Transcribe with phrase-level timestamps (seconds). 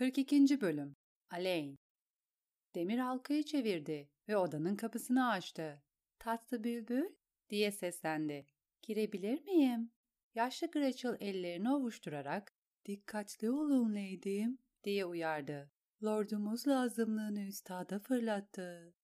[0.00, 0.60] 42.
[0.60, 0.96] Bölüm
[1.30, 1.78] Alain
[2.74, 5.82] Demir halkayı çevirdi ve odanın kapısını açtı.
[6.18, 7.04] Tatlı bülbül
[7.50, 8.46] diye seslendi.
[8.82, 9.90] Girebilir miyim?
[10.34, 12.52] Yaşlı Gretchel ellerini ovuşturarak
[12.86, 15.70] dikkatli olun lady'm diye uyardı.
[16.04, 18.94] Lordumuz lazımlığını üstada fırlattı.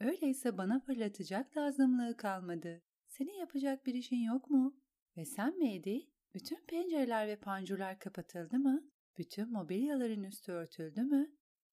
[0.00, 2.82] Öyleyse bana fırlatacak lazımlığı kalmadı.
[3.06, 4.76] Senin yapacak bir işin yok mu?
[5.16, 6.06] Ve sen miydi?
[6.34, 8.93] Bütün pencereler ve pancurlar kapatıldı mı?
[9.18, 11.30] Bütün mobilyaların üstü örtüldü mü?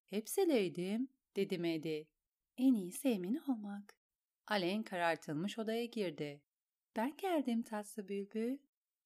[0.09, 2.07] Hepsileydim, dedi Medi.
[2.57, 3.95] En iyisi emin olmak.
[4.47, 6.41] Alen karartılmış odaya girdi.
[6.95, 8.57] Ben geldim tatlı bülbül.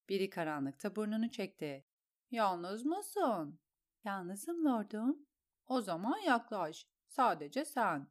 [0.08, 1.84] Biri karanlıkta burnunu çekti.
[2.30, 3.58] Yalnız mısın?
[4.04, 5.26] Yalnızım lordum.
[5.66, 6.86] O zaman yaklaş.
[7.06, 8.08] Sadece sen.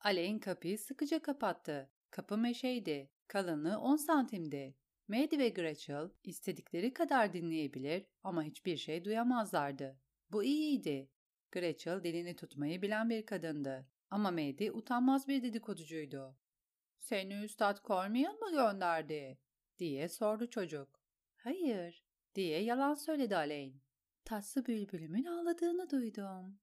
[0.00, 1.90] Alen kapıyı sıkıca kapattı.
[2.10, 3.10] Kapı meşeydi.
[3.28, 4.76] Kalınlığı 10 santimdi.
[5.08, 10.00] Maddie ve Gretchel istedikleri kadar dinleyebilir ama hiçbir şey duyamazlardı.
[10.32, 11.10] Bu iyiydi.
[11.52, 13.86] Gretchel dilini tutmayı bilen bir kadındı.
[14.10, 16.36] Ama Maddie utanmaz bir dedikoducuydu.
[16.98, 19.38] ''Seni Üstad Cormier mı gönderdi?''
[19.78, 21.00] diye sordu çocuk.
[21.36, 22.04] ''Hayır''
[22.34, 23.82] diye yalan söyledi Alain.
[24.24, 26.58] Tatlı bülbülümün ağladığını duydum.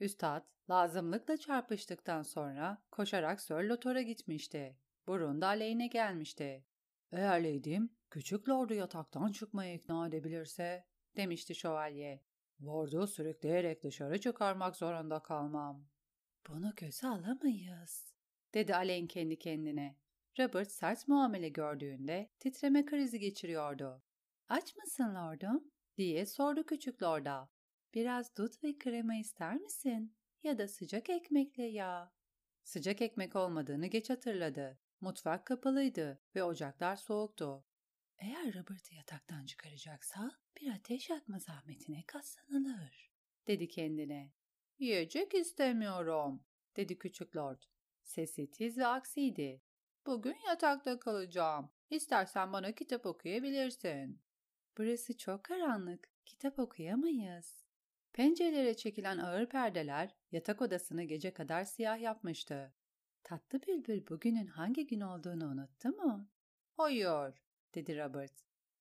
[0.00, 4.76] Üstad, lazımlıkla çarpıştıktan sonra koşarak Sir Lotor'a gitmişti.
[5.06, 6.64] Burun da Alain'e gelmişti.
[7.12, 12.22] Eğer Lady'm küçük Lord'u yataktan çıkmaya ikna edebilirse, demişti şövalye.
[12.62, 15.86] Lord'u sürükleyerek dışarı çıkarmak zorunda kalmam.
[16.48, 18.14] Bunu göze alamayız,
[18.54, 19.96] dedi Alen kendi kendine.
[20.38, 24.02] Robert sert muamele gördüğünde titreme krizi geçiriyordu.
[24.48, 25.70] Aç mısın lordum?
[25.96, 27.48] diye sordu küçük lorda.
[27.94, 30.16] Biraz dut ve krema ister misin?
[30.42, 32.12] Ya da sıcak ekmekle yağ.
[32.62, 34.78] Sıcak ekmek olmadığını geç hatırladı.
[35.00, 37.64] Mutfak kapalıydı ve ocaklar soğuktu.
[38.18, 40.30] Eğer Robert'ı yataktan çıkaracaksa
[40.60, 43.12] bir ateş yakma zahmetine katlanılır,
[43.46, 44.32] dedi kendine.
[44.78, 46.44] Yiyecek istemiyorum,
[46.76, 47.62] dedi küçük lord.
[48.02, 49.62] Sesi tiz ve aksiydi.
[50.06, 51.70] Bugün yatakta kalacağım.
[51.90, 54.22] İstersen bana kitap okuyabilirsin.
[54.78, 56.12] Burası çok karanlık.
[56.24, 57.66] Kitap okuyamayız.
[58.12, 62.74] Pencerelere çekilen ağır perdeler yatak odasını gece kadar siyah yapmıştı.
[63.28, 66.28] Tatlı bülbül bugünün hangi gün olduğunu unuttu mu?
[66.76, 67.34] Hayır,
[67.74, 68.32] dedi Robert.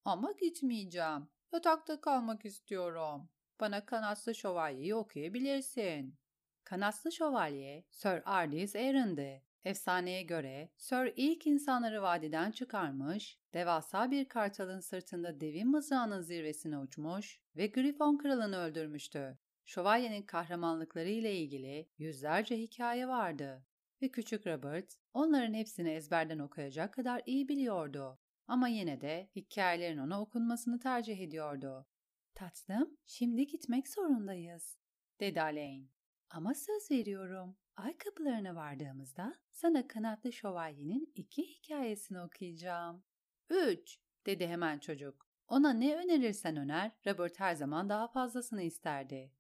[0.04, 1.28] Ama gitmeyeceğim.
[1.54, 3.30] Yatakta kalmak istiyorum.
[3.60, 6.16] Bana kanatlı şövalyeyi okuyabilirsin.
[6.64, 9.42] Kanatlı şövalye, Sir Ardis Aaron'dı.
[9.64, 17.42] Efsaneye göre Sir ilk insanları vadiden çıkarmış, devasa bir kartalın sırtında devin mızrağının zirvesine uçmuş
[17.56, 19.38] ve Grifon kralını öldürmüştü.
[19.66, 23.66] Şövalyenin kahramanlıkları ile ilgili yüzlerce hikaye vardı
[24.02, 28.20] ve küçük Robert onların hepsini ezberden okuyacak kadar iyi biliyordu.
[28.48, 31.86] Ama yine de hikayelerin ona okunmasını tercih ediyordu.
[32.34, 34.78] Tatlım, şimdi gitmek zorundayız,
[35.20, 35.92] dedi Alain.
[36.30, 43.04] Ama söz veriyorum, ay kapılarına vardığımızda sana kanatlı şövalyenin iki hikayesini okuyacağım.
[43.50, 45.30] Üç, dedi hemen çocuk.
[45.48, 49.32] Ona ne önerirsen öner, Robert her zaman daha fazlasını isterdi.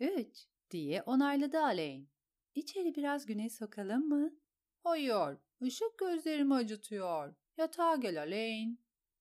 [0.00, 2.13] Üç, diye onayladı Alain.
[2.54, 4.34] İçeri biraz güneş sokalım mı?
[4.78, 7.34] Hayır, ışık gözlerimi acıtıyor.
[7.56, 8.80] Yatağa gel Alain.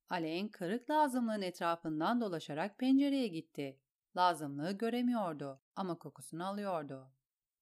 [0.09, 3.79] Alain kırık lazımlığın etrafından dolaşarak pencereye gitti.
[4.17, 7.11] Lazımlığı göremiyordu ama kokusunu alıyordu.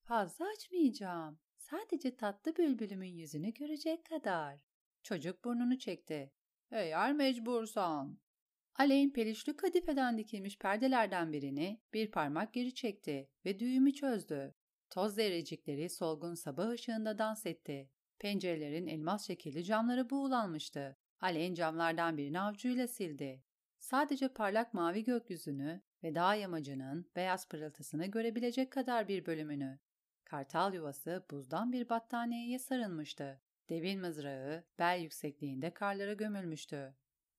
[0.03, 1.39] Fazla açmayacağım.
[1.57, 4.59] Sadece tatlı bülbülümün yüzünü görecek kadar.
[5.03, 6.33] Çocuk burnunu çekti.
[6.71, 8.19] Eğer mecbursan.
[8.75, 14.55] Alain pelişli kadifeden dikilmiş perdelerden birini bir parmak geri çekti ve düğümü çözdü.
[14.91, 17.89] Toz zerrecikleri solgun sabah ışığında dans etti.
[18.19, 20.97] Pencerelerin elmas şekilli camları buğulanmıştı.
[21.21, 23.43] Alen camlardan birini avcuyla sildi.
[23.79, 29.79] Sadece parlak mavi gökyüzünü ve dağ yamacının beyaz pırıltısını görebilecek kadar bir bölümünü.
[30.25, 33.41] Kartal yuvası buzdan bir battaniyeye sarılmıştı.
[33.69, 36.95] Devin mızrağı bel yüksekliğinde karlara gömülmüştü.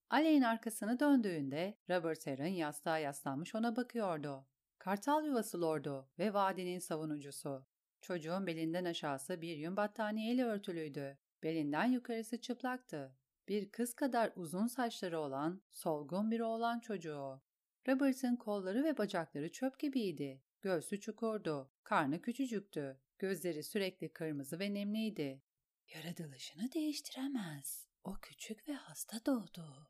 [0.09, 4.45] Aley'in arkasını döndüğünde Robert Aaron yastığa yaslanmış ona bakıyordu.
[4.83, 7.65] Kartal yuvası lordu ve vadinin savunucusu.
[8.01, 11.17] Çocuğun belinden aşağısı bir yün battaniyeyle örtülüydü.
[11.43, 13.17] Belinden yukarısı çıplaktı.
[13.47, 17.41] Bir kız kadar uzun saçları olan, solgun bir oğlan çocuğu.
[17.87, 20.43] Robert'ın kolları ve bacakları çöp gibiydi.
[20.61, 22.99] Göğsü çukurdu, karnı küçücüktü.
[23.19, 25.41] Gözleri sürekli kırmızı ve nemliydi.
[25.95, 27.87] Yaratılışını değiştiremez.
[28.03, 29.89] O küçük ve hasta doğdu.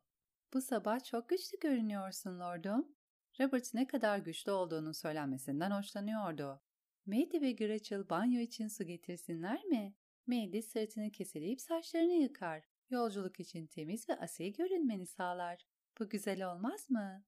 [0.52, 2.96] Bu sabah çok güçlü görünüyorsun lordum.
[3.40, 6.60] Robert ne kadar güçlü olduğunun söylenmesinden hoşlanıyordu.
[7.06, 9.94] Maddie ve Gretchel banyo için su getirsinler mi?
[10.26, 12.64] Maddie sırtını keseleyip saçlarını yıkar.
[12.90, 15.66] Yolculuk için temiz ve asil görünmeni sağlar.
[15.98, 17.24] Bu güzel olmaz mı?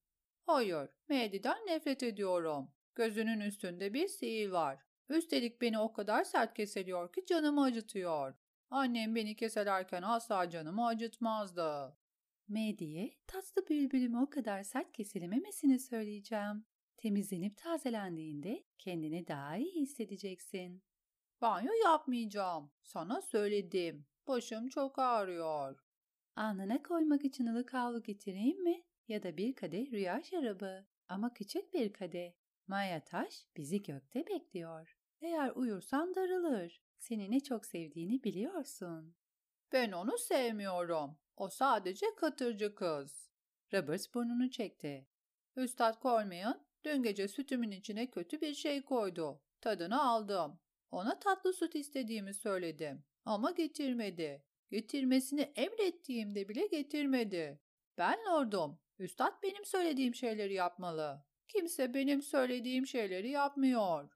[0.46, 2.70] Hayır, Maddie'den nefret ediyorum.
[2.94, 4.78] Gözünün üstünde bir sihir var.
[5.08, 8.34] Üstelik beni o kadar sert keseliyor ki canımı acıtıyor.
[8.70, 11.96] Annem beni keselerken asla canımı acıtmazdı.
[12.48, 16.64] Medi'ye tatlı bülbülümü o kadar sert kesilememesini söyleyeceğim.
[16.96, 20.82] Temizlenip tazelendiğinde kendini daha iyi hissedeceksin.
[21.40, 22.70] Banyo yapmayacağım.
[22.82, 24.06] Sana söyledim.
[24.28, 25.84] Başım çok ağrıyor.
[26.36, 28.82] Alnına koymak için ılık havlu getireyim mi?
[29.08, 30.86] Ya da bir kadeh rüya şarabı.
[31.08, 32.32] Ama küçük bir kadeh.
[32.66, 34.98] Maya Taş bizi gökte bekliyor.
[35.20, 36.82] Eğer uyursan darılır.
[36.98, 39.14] Seni ne çok sevdiğini biliyorsun.
[39.72, 41.18] Ben onu sevmiyorum.
[41.36, 43.30] O sadece katırcı kız.
[43.74, 45.06] Roberts burnunu çekti.
[45.56, 49.42] Üstad Coleman dün gece sütümün içine kötü bir şey koydu.
[49.60, 50.60] Tadını aldım.
[50.90, 53.04] Ona tatlı süt istediğimi söyledim.
[53.24, 54.44] Ama getirmedi.
[54.70, 57.60] Getirmesini emrettiğimde bile getirmedi.
[57.98, 58.78] Ben lordum.
[58.98, 61.24] Üstad benim söylediğim şeyleri yapmalı.
[61.48, 64.10] Kimse benim söylediğim şeyleri yapmıyor.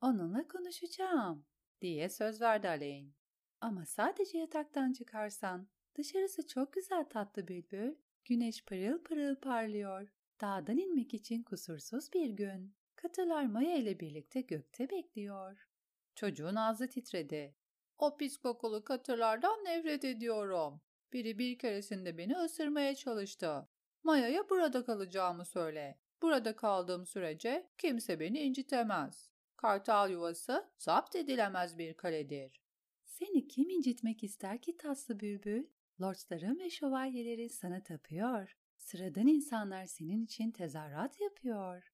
[0.00, 1.46] Onunla konuşacağım
[1.80, 3.14] diye söz verdi Aleyn.
[3.60, 5.68] Ama sadece yataktan çıkarsan.
[6.00, 7.94] Dışarısı çok güzel tatlı bülbül.
[8.24, 10.08] Güneş pırıl pırıl parlıyor.
[10.40, 12.74] Dağdan inmek için kusursuz bir gün.
[12.96, 15.68] Katılar Maya ile birlikte gökte bekliyor.
[16.14, 17.54] Çocuğun ağzı titredi.
[17.98, 20.80] O pis kokulu katırlardan nefret ediyorum.
[21.12, 23.68] Biri bir keresinde beni ısırmaya çalıştı.
[24.02, 25.98] Maya'ya burada kalacağımı söyle.
[26.22, 29.30] Burada kaldığım sürece kimse beni incitemez.
[29.56, 32.60] Kartal yuvası zapt edilemez bir kaledir.
[33.04, 35.66] Seni kim incitmek ister ki tatlı bülbül?
[36.00, 38.56] Lordsların ve şövalyelerin sana tapıyor.
[38.76, 41.92] Sıradan insanlar senin için tezahürat yapıyor.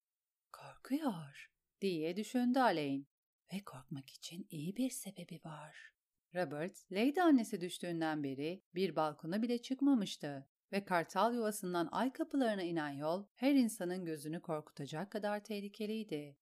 [0.52, 1.50] Korkuyor,
[1.80, 3.08] diye düşündü Alain.
[3.52, 5.92] Ve korkmak için iyi bir sebebi var.
[6.34, 12.90] Robert, Lady annesi düştüğünden beri bir balkona bile çıkmamıştı ve kartal yuvasından ay kapılarına inen
[12.90, 16.36] yol her insanın gözünü korkutacak kadar tehlikeliydi.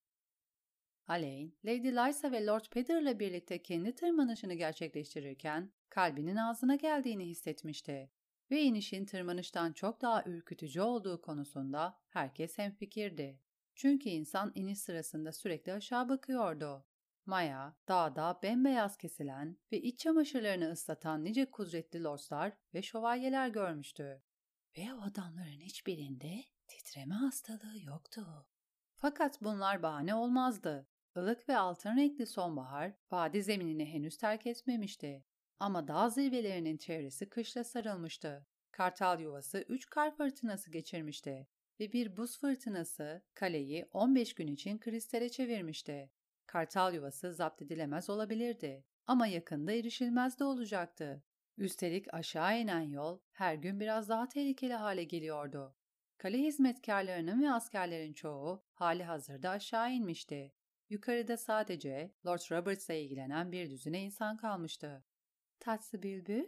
[1.08, 8.10] Alain, Lady Lysa ve Lord Peter'la birlikte kendi tırmanışını gerçekleştirirken kalbinin ağzına geldiğini hissetmişti
[8.50, 13.40] ve inişin tırmanıştan çok daha ürkütücü olduğu konusunda herkes hemfikirdi.
[13.74, 16.84] Çünkü insan iniş sırasında sürekli aşağı bakıyordu.
[17.26, 24.22] Maya, dağda bembeyaz kesilen ve iç çamaşırlarını ıslatan nice kudretli lordlar ve şövalyeler görmüştü.
[24.78, 28.46] Ve o adamların hiçbirinde titreme hastalığı yoktu.
[28.96, 30.86] Fakat bunlar bahane olmazdı.
[31.16, 35.24] Ilık ve altın renkli sonbahar vadi zeminini henüz terk etmemişti.
[35.60, 38.46] Ama dağ zirvelerinin çevresi kışla sarılmıştı.
[38.70, 41.48] Kartal yuvası üç kar fırtınası geçirmişti
[41.80, 46.10] ve bir buz fırtınası kaleyi 15 gün için kristale çevirmişti.
[46.46, 51.22] Kartal yuvası zapt edilemez olabilirdi ama yakında erişilmez de olacaktı.
[51.58, 55.74] Üstelik aşağı inen yol her gün biraz daha tehlikeli hale geliyordu.
[56.18, 60.52] Kale hizmetkarlarının ve askerlerin çoğu hali hazırda aşağı inmişti.
[60.88, 65.04] Yukarıda sadece Lord Roberts'la ilgilenen bir düzine insan kalmıştı.
[65.60, 66.46] Tatlı bülbül,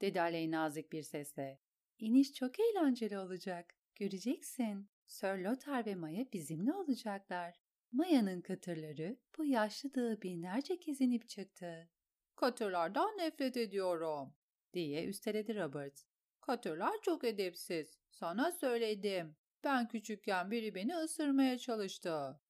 [0.00, 1.60] dedi Aley nazik bir sesle.
[1.98, 3.74] İniş çok eğlenceli olacak.
[3.94, 4.90] Göreceksin.
[5.06, 7.60] Sir Lothar ve Maya bizimle olacaklar.
[7.92, 11.88] Maya'nın katırları bu yaşlı dağı binlerce kez inip çıktı.
[12.36, 14.34] Katırlardan nefret ediyorum,
[14.72, 16.04] diye üsteledi Robert.
[16.40, 17.98] Katırlar çok edepsiz.
[18.10, 19.36] Sana söyledim.
[19.64, 22.40] Ben küçükken biri beni ısırmaya çalıştı.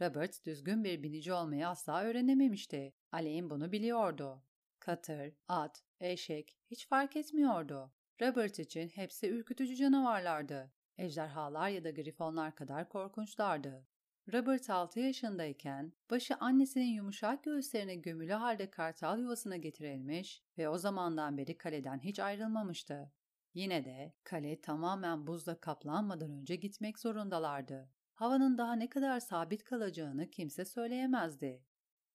[0.00, 2.94] Robert düzgün bir binici olmayı asla öğrenememişti.
[3.12, 4.42] Aleyhim bunu biliyordu.
[4.78, 7.92] Katır, at, eşek hiç fark etmiyordu.
[8.22, 10.72] Robert için hepsi ürkütücü canavarlardı.
[10.98, 13.86] Ejderhalar ya da grifonlar kadar korkunçlardı.
[14.32, 21.38] Robert 6 yaşındayken başı annesinin yumuşak göğüslerine gömülü halde kartal yuvasına getirilmiş ve o zamandan
[21.38, 23.12] beri kaleden hiç ayrılmamıştı.
[23.54, 27.90] Yine de kale tamamen buzla kaplanmadan önce gitmek zorundalardı.
[28.18, 31.62] Havanın daha ne kadar sabit kalacağını kimse söyleyemezdi.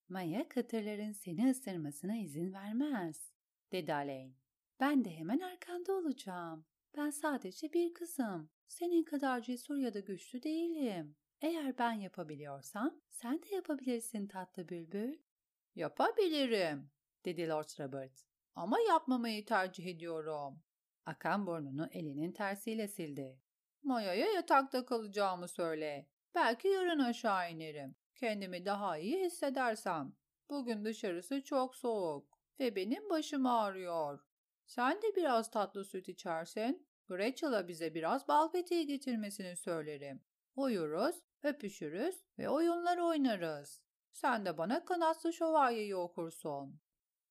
[0.10, 3.31] Maya katırların seni ısırmasına izin vermez,
[3.72, 4.38] dedi Alain.
[4.79, 6.65] Ben de hemen arkanda olacağım.
[6.98, 8.50] Ben sadece bir kızım.
[8.67, 11.15] Senin kadar cesur ya da güçlü değilim.
[11.41, 15.17] Eğer ben yapabiliyorsam sen de yapabilirsin tatlı bülbül.
[15.75, 16.91] Yapabilirim,
[17.25, 18.25] dedi Lord Robert.
[18.55, 20.63] Ama yapmamayı tercih ediyorum.
[21.05, 23.42] Akan burnunu elinin tersiyle sildi.
[23.84, 26.08] Maya'ya yatakta kalacağımı söyle.
[26.36, 27.96] Belki yarın aşağı inerim.
[28.16, 30.13] Kendimi daha iyi hissedersem.
[30.50, 34.20] Bugün dışarısı çok soğuk ve benim başım ağrıyor.
[34.66, 40.24] Sen de biraz tatlı süt içersen, Gretchel'a bize biraz bal peteği getirmesini söylerim.
[40.56, 43.82] Uyuruz, öpüşürüz ve oyunlar oynarız.
[44.12, 46.80] Sen de bana kanatlı şövalyeyi okursun.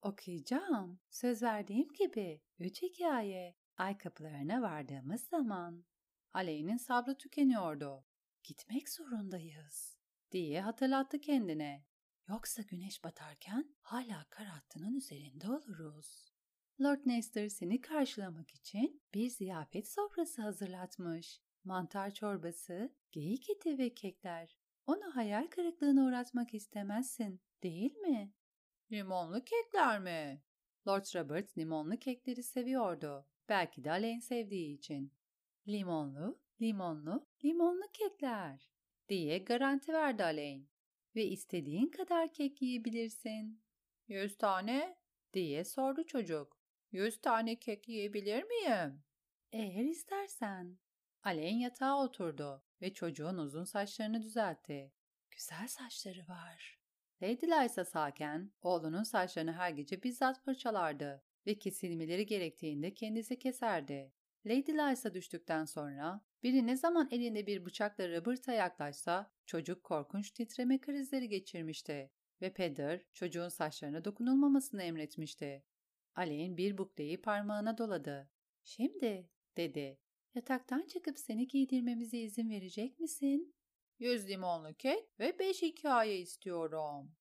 [0.02, 1.00] Okuyacağım.
[1.10, 2.42] Söz verdiğim gibi.
[2.58, 3.56] Üç hikaye.
[3.76, 5.84] Ay kapılarına vardığımız zaman.
[6.34, 8.04] Aleyh'nin sabrı tükeniyordu.
[8.42, 9.98] Gitmek zorundayız,
[10.30, 11.84] diye hatırlattı kendine.
[12.28, 16.32] Yoksa güneş batarken hala kar hattının üzerinde oluruz.
[16.80, 21.40] Lord Nestor seni karşılamak için bir ziyafet sofrası hazırlatmış.
[21.64, 24.56] Mantar çorbası, geyik eti ve kekler.
[24.86, 28.32] Onu hayal kırıklığına uğratmak istemezsin, değil mi?
[28.92, 30.42] Limonlu kekler mi?
[30.88, 33.26] Lord Robert limonlu kekleri seviyordu.
[33.48, 35.12] Belki de Alain sevdiği için.
[35.68, 38.70] Limonlu, limonlu, limonlu kekler
[39.08, 40.68] diye garanti verdi Alain.
[41.16, 43.62] Ve istediğin kadar kek yiyebilirsin.
[44.08, 44.96] Yüz tane?
[45.32, 46.58] diye sordu çocuk.
[46.92, 49.02] Yüz tane kek yiyebilir miyim?
[49.52, 50.78] Eğer istersen.
[51.22, 54.92] Alain yatağa oturdu ve çocuğun uzun saçlarını düzeltti.
[55.30, 56.80] Güzel saçları var.
[57.22, 64.12] Lady Lysa sağken oğlunun saçlarını her gece bizzat fırçalardı ve kesilmeleri gerektiğinde kendisi keserdi.
[64.46, 70.80] Lady Lysa düştükten sonra biri ne zaman elinde bir bıçakla Robert'a yaklaşsa çocuk korkunç titreme
[70.80, 75.64] krizleri geçirmişti ve Peder çocuğun saçlarına dokunulmamasını emretmişti.
[76.14, 78.30] Alain bir bukleyi parmağına doladı.
[78.64, 79.98] Şimdi, dedi,
[80.34, 83.54] yataktan çıkıp seni giydirmemize izin verecek misin?
[83.98, 87.16] Yüz limonlu kek ve beş hikaye istiyorum.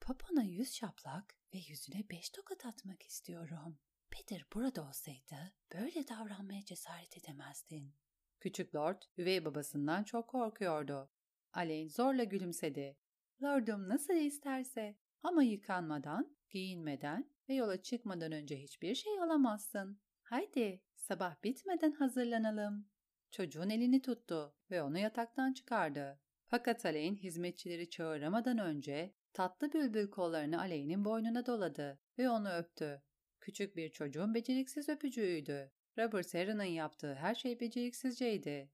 [0.00, 3.78] Papana yüz şaplak ve yüzüne beş tokat atmak istiyorum.
[4.10, 7.94] Peter burada olsaydı böyle davranmaya cesaret edemezdin.
[8.40, 11.10] Küçük Lord üvey babasından çok korkuyordu.
[11.52, 12.96] Alain zorla gülümsedi.
[13.42, 20.00] Lordum nasıl isterse ama yıkanmadan, giyinmeden ve yola çıkmadan önce hiçbir şey alamazsın.
[20.22, 22.88] Haydi sabah bitmeden hazırlanalım.
[23.30, 26.20] Çocuğun elini tuttu ve onu yataktan çıkardı.
[26.46, 33.02] Fakat Alain hizmetçileri çağıramadan önce tatlı bülbül kollarını Alain'in boynuna doladı ve onu öptü.
[33.48, 35.70] Küçük bir çocuğun beceriksiz öpücüğüydü.
[35.98, 38.70] Robert Aaron'ın yaptığı her şey beceriksizceydi.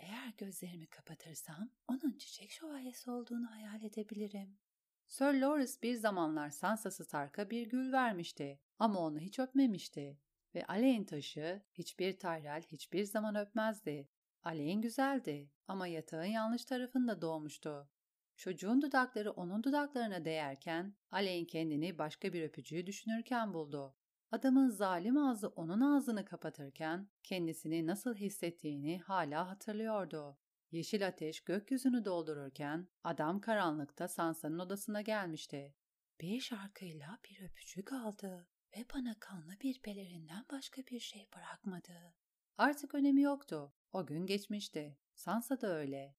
[0.00, 4.58] Eğer gözlerimi kapatırsam onun çiçek şövalyesi olduğunu hayal edebilirim.
[5.06, 10.18] Sir Lawrence bir zamanlar Sansa Stark'a bir gül vermişti ama onu hiç öpmemişti.
[10.54, 14.08] Ve Alain taşı hiçbir Tyrell hiçbir zaman öpmezdi.
[14.42, 17.88] Alain güzeldi ama yatağın yanlış tarafında doğmuştu.
[18.36, 23.94] Çocuğun dudakları onun dudaklarına değerken Alain kendini başka bir öpücüğü düşünürken buldu.
[24.32, 30.38] Adamın zalim ağzı onun ağzını kapatırken kendisini nasıl hissettiğini hala hatırlıyordu.
[30.70, 35.74] Yeşil ateş gökyüzünü doldururken adam karanlıkta Sansa'nın odasına gelmişti.
[36.20, 42.14] Bir şarkıyla bir öpücük aldı ve bana kanlı bir pelerinden başka bir şey bırakmadı.
[42.58, 43.72] Artık önemi yoktu.
[43.92, 44.98] O gün geçmişti.
[45.14, 46.16] Sansa da öyle.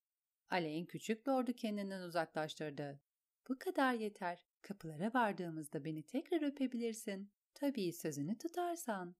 [0.49, 3.01] Alain küçük lordu kendinden uzaklaştırdı.
[3.49, 4.45] Bu kadar yeter.
[4.61, 7.31] Kapılara vardığımızda beni tekrar öpebilirsin.
[7.53, 9.15] Tabii sözünü tutarsan.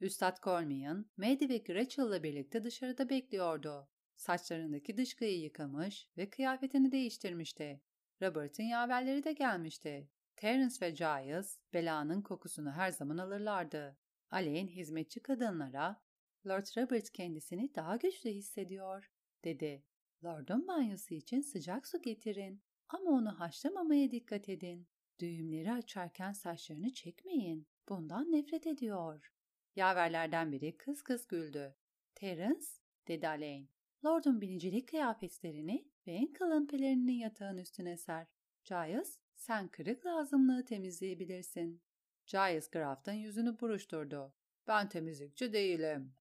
[0.00, 3.88] Üstad Cormian, Maddie ve Gretchel'la birlikte dışarıda bekliyordu.
[4.16, 7.80] Saçlarındaki dışkıyı yıkamış ve kıyafetini değiştirmişti.
[8.22, 10.08] Robert'ın yaverleri de gelmişti.
[10.36, 13.96] Terence ve Giles, belanın kokusunu her zaman alırlardı.
[14.30, 16.02] Alain hizmetçi kadınlara,
[16.46, 19.10] Lord Robert kendisini daha güçlü hissediyor,
[19.44, 19.84] dedi.
[20.24, 24.88] Lord'un banyosu için sıcak su getirin ama onu haşlamamaya dikkat edin.
[25.18, 27.66] Düğümleri açarken saçlarını çekmeyin.
[27.88, 29.32] Bundan nefret ediyor.
[29.76, 31.74] Yaverlerden biri kız kız güldü.
[32.14, 32.66] Terence,
[33.08, 33.70] dedi Alain.
[34.04, 38.26] Lord'un binicilik kıyafetlerini ve en kalın pelerinini yatağın üstüne ser.
[38.64, 41.82] Giles, sen kırık lazımlığı temizleyebilirsin.
[42.26, 44.34] Giles Graft'ın yüzünü buruşturdu.
[44.66, 46.14] Ben temizlikçi değilim.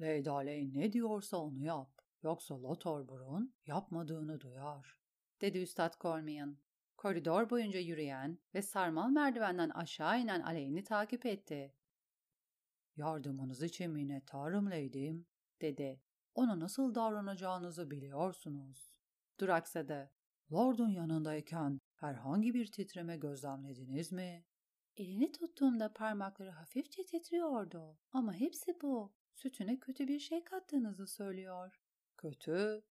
[0.00, 1.90] Lady Alain ne diyorsa onu yap.
[2.22, 4.98] Yoksa Lothar Brun yapmadığını duyar.
[5.40, 6.58] Dedi Üstad Cormian.
[6.96, 11.74] Koridor boyunca yürüyen ve sarmal merdivenden aşağı inen Alain'i takip etti.
[12.96, 15.26] Yardımınız için minnettarım Lady'm,
[15.60, 16.00] dedi.
[16.34, 18.92] Ona nasıl davranacağınızı biliyorsunuz.
[19.40, 20.10] Duraksadı.
[20.52, 24.44] Lord'un yanındayken herhangi bir titreme gözlemlediniz mi?
[24.96, 27.98] Elini tuttuğumda parmakları hafifçe titriyordu.
[28.12, 29.14] Ama hepsi bu.
[29.34, 31.80] Sütüne kötü bir şey kattığınızı söylüyor.
[32.16, 32.82] Kötü?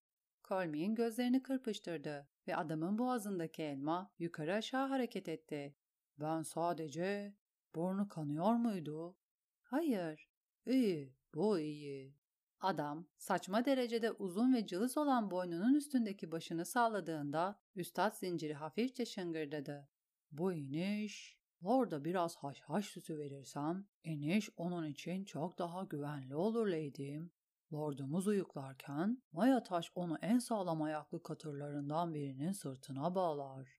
[0.47, 5.75] Colmien gözlerini kırpıştırdı ve adamın boğazındaki elma yukarı aşağı hareket etti.
[6.19, 7.35] Ben sadece...
[7.75, 9.17] Burnu kanıyor muydu?
[9.61, 10.29] Hayır.
[10.65, 12.15] İyi, bu iyi.
[12.59, 19.89] Adam saçma derecede uzun ve cılız olan boynunun üstündeki başını salladığında üstad zinciri hafifçe şıngırdadı.
[20.31, 27.31] Bu iniş, orada biraz haşhaş sütü verirsem iniş onun için çok daha güvenli olur Lady'm.
[27.75, 33.69] Lordumuz uyuklarken Maya taş onu en sağlam ayaklı katırlarından birinin sırtına bağlar.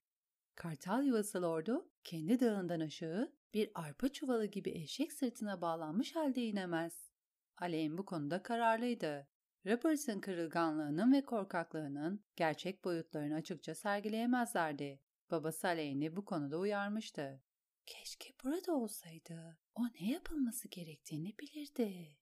[0.54, 7.10] Kartal yuvası lordu kendi dağından aşağı bir arpa çuvalı gibi eşek sırtına bağlanmış halde inemez.
[7.56, 9.28] Aleyhim bu konuda kararlıydı.
[9.66, 15.00] Robert'ın kırılganlığının ve korkaklığının gerçek boyutlarını açıkça sergileyemezlerdi.
[15.30, 17.42] Babası aleyhine bu konuda uyarmıştı.
[17.86, 19.58] Keşke burada olsaydı.
[19.74, 22.16] O ne yapılması gerektiğini bilirdi.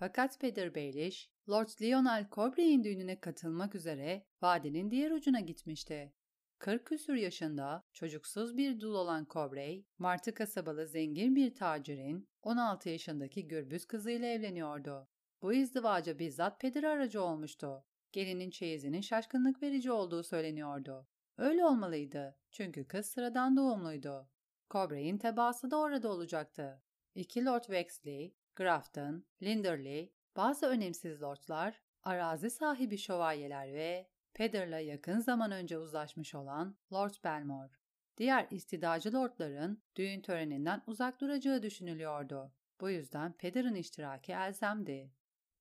[0.00, 6.12] Fakat Peter Baelish, Lord Lionel Cobrey'in düğününe katılmak üzere vadenin diğer ucuna gitmişti.
[6.58, 13.48] 40 küsür yaşında çocuksuz bir dul olan Cobrey, Martı kasabalı zengin bir tacirin 16 yaşındaki
[13.48, 15.08] gürbüz kızıyla evleniyordu.
[15.42, 17.84] Bu izdivaca bizzat Peter aracı olmuştu.
[18.12, 21.06] Gelinin çeyizinin şaşkınlık verici olduğu söyleniyordu.
[21.38, 24.28] Öyle olmalıydı çünkü kız sıradan doğumluydu.
[24.70, 26.82] Cobrey'in tebaası da orada olacaktı.
[27.14, 35.50] İki Lord Wexley, Grafton, Linderley, bazı önemsiz lordlar, arazi sahibi şövalyeler ve Peder'la yakın zaman
[35.50, 37.70] önce uzlaşmış olan Lord Belmore.
[38.16, 42.52] Diğer istidacı lordların düğün töreninden uzak duracağı düşünülüyordu.
[42.80, 45.12] Bu yüzden Peder'ın iştiraki elzemdi.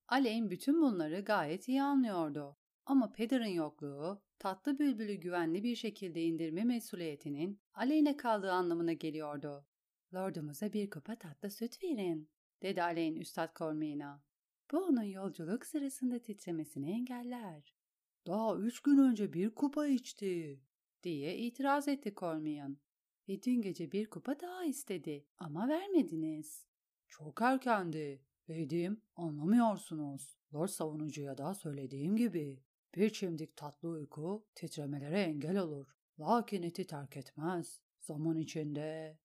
[0.07, 2.57] Aleyn bütün bunları gayet iyi anlıyordu.
[2.85, 9.65] Ama Peder'ın yokluğu, tatlı bülbülü güvenli bir şekilde indirme mesuliyetinin aleyhine kaldığı anlamına geliyordu.
[10.13, 12.29] Lordumuza bir kupa tatlı süt verin,
[12.61, 14.23] dedi Aleyn Üstad Cormina.
[14.71, 17.75] Bu onun yolculuk sırasında titremesini engeller.
[18.27, 20.61] Daha üç gün önce bir kupa içti,
[21.03, 22.77] diye itiraz etti Cormian.
[23.29, 26.65] Ve dün gece bir kupa daha istedi ama vermediniz.
[27.07, 28.21] Çok erkendi.
[28.47, 30.37] Dedim, anlamıyorsunuz.
[30.53, 32.63] Lord savunucuya da söylediğim gibi.
[32.95, 35.87] Bir çimdik tatlı uyku titremelere engel olur.
[36.19, 37.81] Lakin eti terk etmez.
[37.99, 39.17] Zaman içinde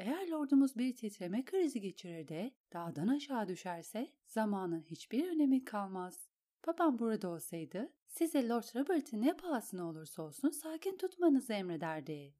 [0.00, 6.28] eğer lordumuz bir titreme krizi geçirir de dağdan aşağı düşerse zamanın hiçbir önemi kalmaz.
[6.66, 12.34] Babam burada olsaydı size Lord Robert'ı ne pahasına olursa olsun sakin tutmanızı emrederdi.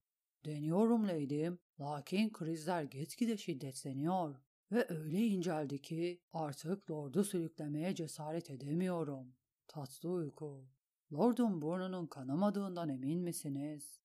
[0.45, 4.37] Deniyorum lady'm, lakin krizler gitgide şiddetleniyor
[4.73, 9.35] ve öyle inceldi ki artık Lord'u sürüklemeye cesaret edemiyorum.
[9.69, 10.69] Tatlı uyku.
[11.13, 14.01] Lord'un burnunun kanamadığından emin misiniz?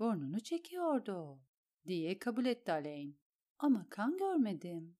[0.00, 1.40] Burnunu çekiyordu
[1.86, 3.18] diye kabul etti Alain.
[3.58, 4.96] Ama kan görmedim.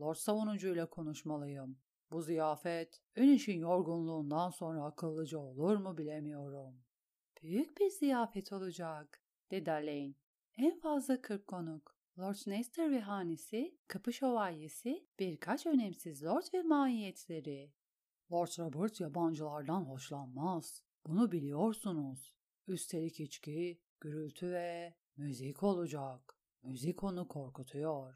[0.00, 1.78] Lord savunucuyla konuşmalıyım.
[2.10, 6.84] Bu ziyafet en işin yorgunluğundan sonra akıllıca olur mu bilemiyorum.
[7.42, 10.16] Büyük bir ziyafet olacak, dedi Alain.
[10.56, 11.96] En fazla kırk konuk.
[12.18, 17.72] Lord Nestor ve hanesi, kapı şövalyesi, birkaç önemsiz lord ve mahiyetleri.
[18.32, 20.82] Lord Robert yabancılardan hoşlanmaz.
[21.06, 22.34] Bunu biliyorsunuz.
[22.68, 26.38] Üstelik içki, gürültü ve müzik olacak.
[26.62, 28.14] Müzik onu korkutuyor.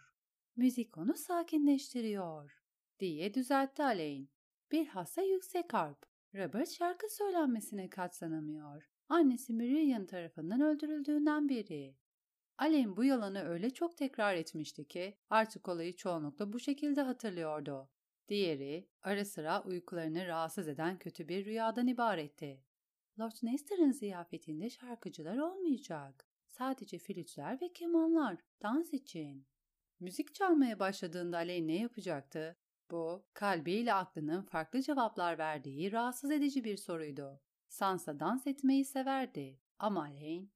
[0.57, 2.63] Müzik onu sakinleştiriyor
[3.01, 4.31] diye düzeltti Alain.
[4.73, 6.07] Bilhassa yüksek harp.
[6.35, 8.91] Robert şarkı söylenmesine katlanamıyor.
[9.09, 11.97] Annesi Miriam tarafından öldürüldüğünden beri.
[12.59, 17.89] Alain bu yalanı öyle çok tekrar etmişti ki artık olayı çoğunlukla bu şekilde hatırlıyordu.
[18.29, 22.65] Diğeri ara sıra uykularını rahatsız eden kötü bir rüyadan ibaretti.
[23.21, 26.26] Lord Nestor'ın ziyafetinde şarkıcılar olmayacak.
[26.59, 29.47] Sadece flütler ve kemanlar, dans için.
[30.01, 32.57] Müzik çalmaya başladığında Alain ne yapacaktı?
[32.91, 37.41] Bu, kalbiyle aklının farklı cevaplar verdiği rahatsız edici bir soruydu.
[37.69, 40.53] Sansa dans etmeyi severdi ama Alain,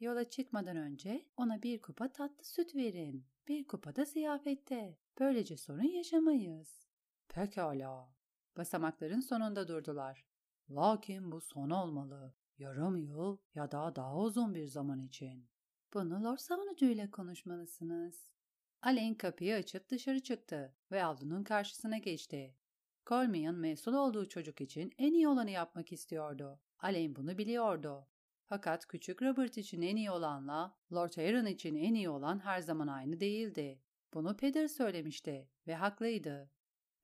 [0.00, 3.26] yola çıkmadan önce ona bir kupa tatlı süt verin.
[3.48, 4.98] Bir kupa da ziyafette.
[5.18, 6.86] Böylece sorun yaşamayız.
[7.28, 8.14] Pekala.
[8.56, 10.24] Basamakların sonunda durdular.
[10.70, 12.34] Lakin bu son olmalı.
[12.58, 15.48] Yarım yıl ya da daha uzun bir zaman için.
[15.94, 18.32] Bunu Lord savunucuyla konuşmalısınız.
[18.82, 22.56] Alain kapıyı açıp dışarı çıktı ve Aldo'nun karşısına geçti.
[23.06, 26.60] Colmian mesul olduğu çocuk için en iyi olanı yapmak istiyordu.
[26.78, 28.08] Alain bunu biliyordu.
[28.44, 32.86] Fakat küçük Robert için en iyi olanla Lord Aaron için en iyi olan her zaman
[32.86, 33.82] aynı değildi.
[34.14, 36.50] Bunu Peter söylemişti ve haklıydı.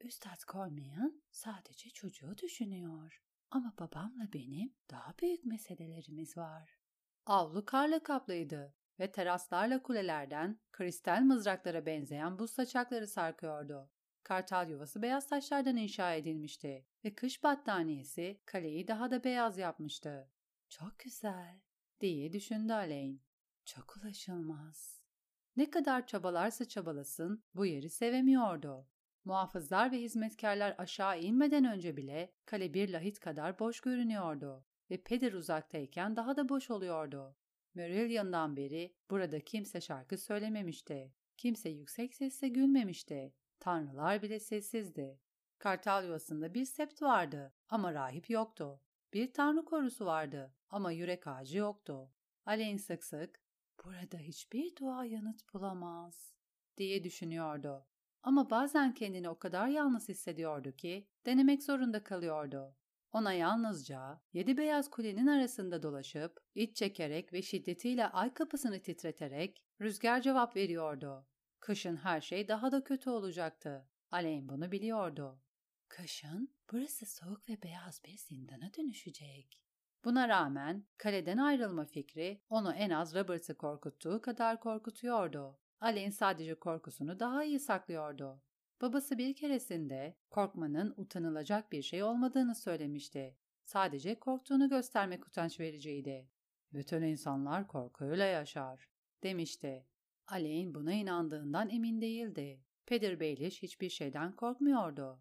[0.00, 3.22] Üstad Colmian sadece çocuğu düşünüyor.
[3.52, 6.78] Ama babamla benim daha büyük meselelerimiz var.
[7.26, 13.90] Avlu karla kaplıydı ve teraslarla kulelerden kristal mızraklara benzeyen buz saçakları sarkıyordu.
[14.22, 20.30] Kartal yuvası beyaz taşlardan inşa edilmişti ve kış battaniyesi kaleyi daha da beyaz yapmıştı.
[20.68, 21.60] Çok güzel
[22.00, 23.22] diye düşündü Alain.
[23.64, 25.02] Çok ulaşılmaz.
[25.56, 28.88] Ne kadar çabalarsa çabalasın bu yeri sevemiyordu.
[29.24, 35.32] Muhafızlar ve hizmetkarlar aşağı inmeden önce bile kale bir lahit kadar boş görünüyordu ve Peder
[35.32, 37.36] uzaktayken daha da boş oluyordu.
[37.74, 41.12] Merillion'dan beri burada kimse şarkı söylememişti.
[41.36, 43.34] Kimse yüksek sesle gülmemişti.
[43.60, 45.20] Tanrılar bile sessizdi.
[45.58, 48.80] Kartal yuvasında bir sept vardı ama rahip yoktu.
[49.12, 52.10] Bir tanrı korusu vardı ama yürek ağacı yoktu.
[52.46, 53.40] Alain sık sık
[53.84, 56.34] burada hiçbir dua yanıt bulamaz
[56.76, 57.86] diye düşünüyordu.
[58.22, 62.76] Ama bazen kendini o kadar yalnız hissediyordu ki denemek zorunda kalıyordu.
[63.12, 70.20] Ona yalnızca yedi beyaz kulenin arasında dolaşıp, iç çekerek ve şiddetiyle ay kapısını titreterek rüzgar
[70.20, 71.26] cevap veriyordu.
[71.60, 73.88] Kışın her şey daha da kötü olacaktı.
[74.10, 75.40] Alain bunu biliyordu.
[75.88, 79.62] Kışın burası soğuk ve beyaz bir zindana dönüşecek.
[80.04, 85.58] Buna rağmen kaleden ayrılma fikri onu en az Robert'ı korkuttuğu kadar korkutuyordu.
[85.82, 88.42] Alain sadece korkusunu daha iyi saklıyordu.
[88.80, 93.36] Babası bir keresinde korkmanın utanılacak bir şey olmadığını söylemişti.
[93.64, 96.28] Sadece korktuğunu göstermek utanç vericiydi.
[96.72, 98.88] Bütün insanlar korkuyla yaşar,
[99.22, 99.86] demişti.
[100.26, 102.64] Alain buna inandığından emin değildi.
[102.86, 105.20] Peder Baelish hiçbir şeyden korkmuyordu.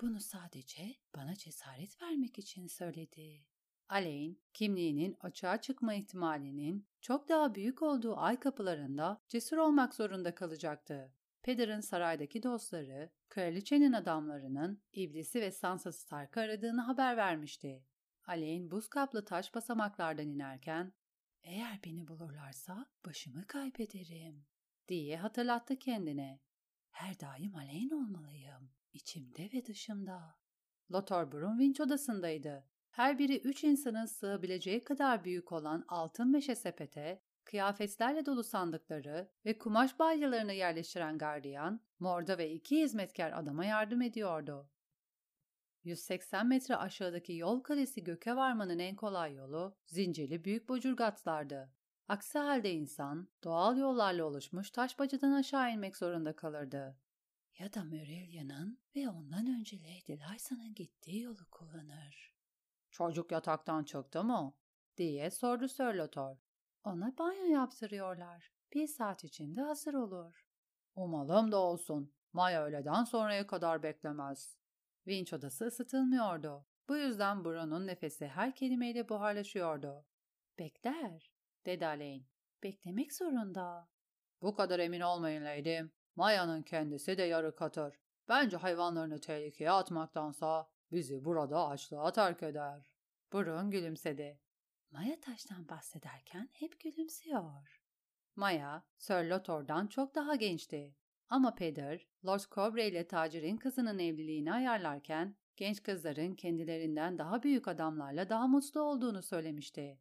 [0.00, 3.46] Bunu sadece bana cesaret vermek için söyledi.
[3.88, 11.12] Alain, kimliğinin açığa çıkma ihtimalinin çok daha büyük olduğu ay kapılarında cesur olmak zorunda kalacaktı.
[11.42, 17.84] Peder'in saraydaki dostları, kraliçenin adamlarının iblisi ve Sansa Stark'ı aradığını haber vermişti.
[18.26, 20.92] Alain buz kaplı taş basamaklardan inerken,
[21.42, 24.46] ''Eğer beni bulurlarsa başımı kaybederim.''
[24.88, 26.40] diye hatırlattı kendine.
[26.90, 30.38] ''Her daim Alain olmalıyım, içimde ve dışımda.''
[30.92, 32.64] Lothar Brun vinç odasındaydı.
[32.90, 39.58] Her biri üç insanın sığabileceği kadar büyük olan altın meşe sepete, kıyafetlerle dolu sandıkları ve
[39.58, 44.70] kumaş balyalarını yerleştiren gardiyan, morda ve iki hizmetkar adama yardım ediyordu.
[45.84, 51.72] 180 metre aşağıdaki yol kalesi göke varmanın en kolay yolu zincirli büyük bocurgatlardı.
[52.08, 56.96] Aksi halde insan doğal yollarla oluşmuş taş bacadan aşağı inmek zorunda kalırdı.
[57.58, 62.37] Ya da Murelia'nın ve ondan önce Lady Lysa'nın gittiği yolu kullanır.
[62.98, 64.54] Çocuk yataktan çıktı mı?
[64.96, 66.38] diye sordu Sir Lothar.
[66.84, 68.52] Ona banyo yaptırıyorlar.
[68.74, 70.46] Bir saat içinde hazır olur.
[70.94, 72.12] Umalım da olsun.
[72.32, 74.58] Maya öğleden sonraya kadar beklemez.
[75.06, 76.66] Vinç odası ısıtılmıyordu.
[76.88, 80.06] Bu yüzden Bruno'nun nefesi her kelimeyle buharlaşıyordu.
[80.58, 81.32] Bekler,
[81.66, 82.26] dedi Alain.
[82.62, 83.88] Beklemek zorunda.
[84.42, 85.80] Bu kadar emin olmayın Lady.
[86.16, 87.94] Maya'nın kendisi de yarı katır.
[88.28, 92.92] Bence hayvanlarını tehlikeye atmaktansa bizi burada açlığa terk eder.
[93.32, 94.40] Burun gülümsedi.
[94.90, 97.82] Maya taştan bahsederken hep gülümsüyor.
[98.36, 100.96] Maya, Sir Lothor'dan çok daha gençti.
[101.28, 108.28] Ama Peder, Lord Cobre ile tacirin kızının evliliğini ayarlarken genç kızların kendilerinden daha büyük adamlarla
[108.28, 110.00] daha mutlu olduğunu söylemişti.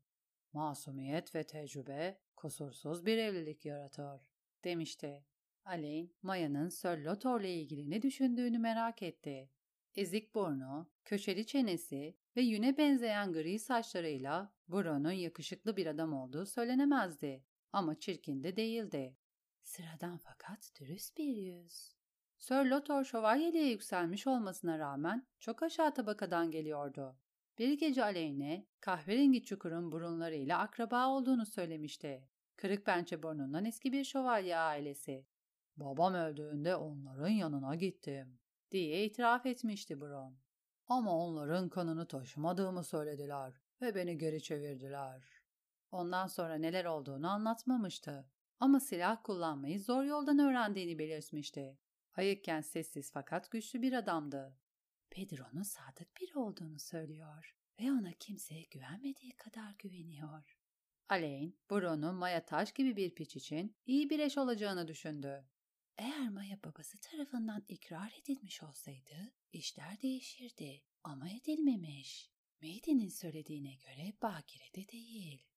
[0.54, 4.32] Masumiyet ve tecrübe kusursuz bir evlilik yaratır,
[4.64, 5.26] demişti.
[5.66, 9.50] Alain, Maya'nın Sir Lothor'la ilgili ne düşündüğünü merak etti.
[9.98, 17.44] Ezik burnu, köşeli çenesi ve yüne benzeyen gri saçlarıyla Bruno'nun yakışıklı bir adam olduğu söylenemezdi.
[17.74, 19.18] Ama çirkin de değildi.
[19.64, 21.96] Sıradan fakat dürüst bir yüz.
[22.38, 27.18] Sir Lothar şövalyeliğe yükselmiş olmasına rağmen çok aşağı tabakadan geliyordu.
[27.58, 32.28] Bir gece aleyhine kahverengi çukurun burunlarıyla akraba olduğunu söylemişti.
[32.58, 35.26] Kırık pençe burnundan eski bir şövalye ailesi.
[35.78, 38.40] Babam öldüğünde onların yanına gittim
[38.72, 40.38] diye itiraf etmişti Bron.
[40.88, 45.24] Ama onların kanını taşımadığımı söylediler ve beni geri çevirdiler.
[45.92, 48.30] Ondan sonra neler olduğunu anlatmamıştı.
[48.60, 51.78] Ama silah kullanmayı zor yoldan öğrendiğini belirtmişti.
[52.16, 54.58] Ayıkken sessiz fakat güçlü bir adamdı.
[55.10, 60.58] Pedro'nun sadık biri olduğunu söylüyor ve ona kimseye güvenmediği kadar güveniyor.
[61.10, 65.46] Alain, Bruno Maya Taş gibi bir piç için iyi bir eş olacağını düşündü.
[65.98, 72.32] Eğer Maya babası tarafından ikrar edilmiş olsaydı işler değişirdi ama edilmemiş.
[72.62, 75.48] Maiden'in söylediğine göre Bakire'de değil.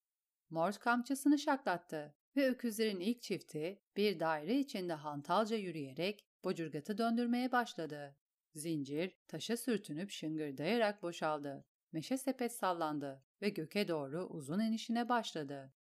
[0.51, 8.17] Mort kamçısını şaklattı ve öküzlerin ilk çifti bir daire içinde hantalca yürüyerek bocurgatı döndürmeye başladı.
[8.55, 11.65] Zincir taşa sürtünüp şıngırdayarak boşaldı.
[11.93, 15.75] Meşe sepet sallandı ve göke doğru uzun enişine başladı.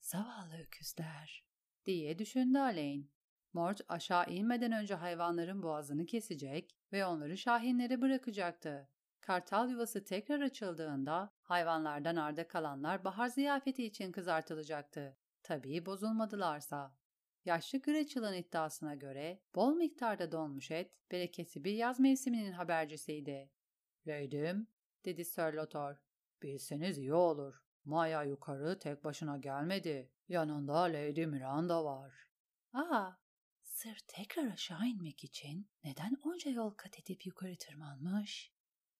[0.00, 1.44] Zavallı öküzler
[1.84, 3.15] diye düşündü Alain.
[3.56, 8.88] Mort aşağı inmeden önce hayvanların boğazını kesecek ve onları şahinlere bırakacaktı.
[9.20, 15.16] Kartal yuvası tekrar açıldığında hayvanlardan arda kalanlar bahar ziyafeti için kızartılacaktı.
[15.42, 16.96] Tabii bozulmadılarsa.
[17.44, 23.50] Yaşlı Gretchel'ın iddiasına göre bol miktarda donmuş et bereketli bir yaz mevsiminin habercisiydi.
[24.06, 24.68] Leydim,
[25.04, 25.96] dedi Sir Lothar.
[26.42, 27.64] Bilseniz iyi olur.
[27.84, 30.10] Maya yukarı tek başına gelmedi.
[30.28, 32.12] Yanında Lady Miranda var.
[32.72, 33.25] Aa,
[33.76, 38.52] Sır tekrar aşağı inmek için neden onca yol kat edip yukarı tırmanmış?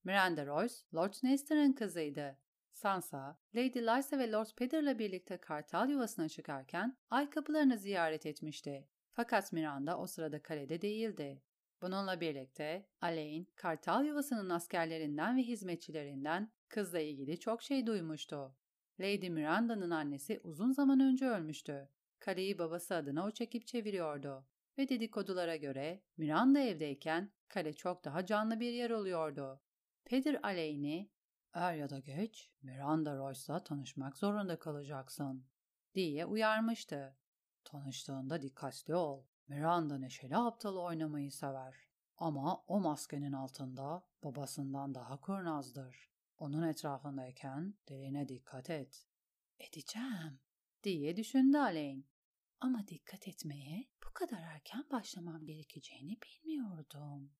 [0.05, 2.39] Miranda Royce, Lord Nestor'ın kızıydı.
[2.73, 8.89] Sansa, Lady Lysa ve Lord Peder'la birlikte kartal yuvasına çıkarken ay kapılarını ziyaret etmişti.
[9.13, 11.43] Fakat Miranda o sırada kalede değildi.
[11.83, 18.57] Bununla birlikte Alain, Kartal yuvasının askerlerinden ve hizmetçilerinden kızla ilgili çok şey duymuştu.
[19.01, 21.89] Lady Miranda'nın annesi uzun zaman önce ölmüştü.
[22.19, 24.47] Kaleyi babası adına o çekip çeviriyordu.
[24.79, 29.61] Ve dedikodulara göre Miranda evdeyken kale çok daha canlı bir yer oluyordu.
[30.05, 31.11] Peter Alain'i
[31.55, 35.47] er ya da geç Miranda Royce'la tanışmak zorunda kalacaksın
[35.95, 37.17] diye uyarmıştı.
[37.65, 39.25] Tanıştığında dikkatli ol.
[39.49, 41.75] Miranda neşeli aptal oynamayı sever.
[42.19, 46.11] Ama o maskenin altında babasından daha kurnazdır.
[46.39, 49.07] Onun etrafındayken derine dikkat et.
[49.59, 50.41] Edeceğim
[50.83, 52.07] diye düşündü Alain.
[52.61, 57.33] Ama dikkat etmeye bu kadar erken başlamam gerekeceğini bilmiyordum.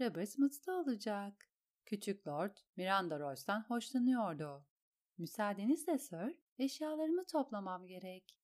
[0.00, 1.48] Robert mutlu olacak.
[1.86, 4.66] Küçük Lord Miranda Royce'dan hoşlanıyordu.
[5.18, 8.38] Müsaadenizle Sir, eşyalarımı toplamam gerek.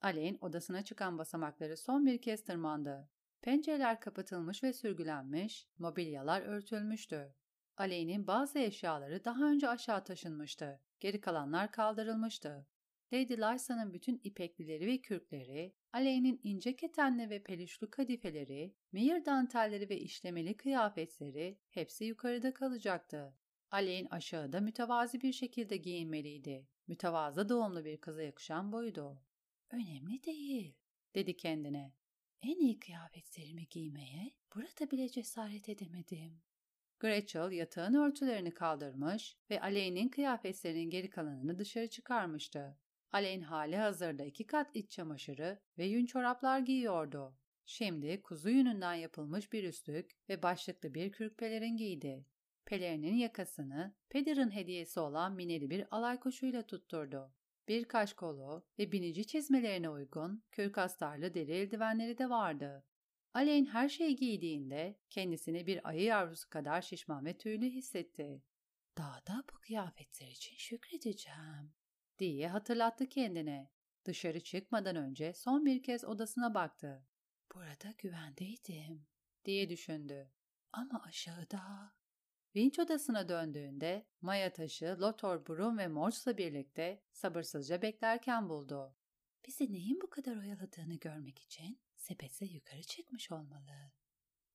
[0.00, 3.08] Alain odasına çıkan basamakları son bir kez tırmandı.
[3.42, 7.34] Pencereler kapatılmış ve sürgülenmiş, mobilyalar örtülmüştü.
[7.76, 10.80] Alain'in bazı eşyaları daha önce aşağı taşınmıştı.
[11.00, 12.66] Geri kalanlar kaldırılmıştı.
[13.12, 19.98] Lady Lysa'nın bütün ipeklileri ve kürkleri, Alain'in ince ketenli ve peluşlu kadifeleri, mehir dantelleri ve
[19.98, 23.34] işlemeli kıyafetleri hepsi yukarıda kalacaktı.
[23.70, 26.68] Alain aşağıda mütevazi bir şekilde giyinmeliydi.
[26.86, 29.22] Mütevazı doğumlu bir kıza yakışan buydu.
[29.70, 30.74] Önemli değil,
[31.14, 31.92] dedi kendine.
[32.42, 36.42] En iyi kıyafetlerimi giymeye burada bile cesaret edemedim.
[37.00, 42.78] Gretchel yatağın örtülerini kaldırmış ve Alain'in kıyafetlerinin geri kalanını dışarı çıkarmıştı.
[43.12, 47.36] Alain hali hazırda iki kat iç çamaşırı ve yün çoraplar giyiyordu.
[47.66, 52.26] Şimdi kuzu yününden yapılmış bir üstlük ve başlıklı bir kürk pelerin giydi.
[52.64, 57.34] Pelerinin yakasını Peder'in hediyesi olan mineli bir alay kuşuyla tutturdu.
[57.68, 62.84] Birkaç kolu ve binici çizmelerine uygun kürk astarlı deri eldivenleri de vardı.
[63.34, 68.42] Alain her şeyi giydiğinde kendisini bir ayı yavrusu kadar şişman ve tüylü hissetti.
[68.98, 71.72] Dağda bu kıyafetler için şükredeceğim
[72.20, 73.70] diye hatırlattı kendine.
[74.04, 77.06] Dışarı çıkmadan önce son bir kez odasına baktı.
[77.54, 79.06] Burada güvendeydim
[79.44, 80.30] diye düşündü.
[80.72, 81.92] Ama aşağıda...
[82.56, 88.96] Vinç odasına döndüğünde Maya taşı Lothar Brum ve Morse'la birlikte sabırsızca beklerken buldu.
[89.46, 93.92] Bizi neyin bu kadar oyaladığını görmek için sepetle yukarı çıkmış olmalı.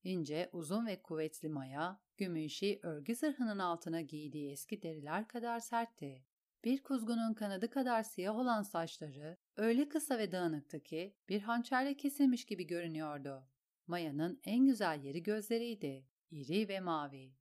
[0.04, 6.26] İnce, uzun ve kuvvetli Maya, gümüşi örgü zırhının altına giydiği eski deriler kadar sertti.
[6.66, 12.46] Bir kuzgunun kanadı kadar siyah olan saçları öyle kısa ve dağınıktı ki bir hançerle kesilmiş
[12.46, 13.48] gibi görünüyordu.
[13.88, 17.34] Maya'nın en güzel yeri gözleriydi, iri ve mavi.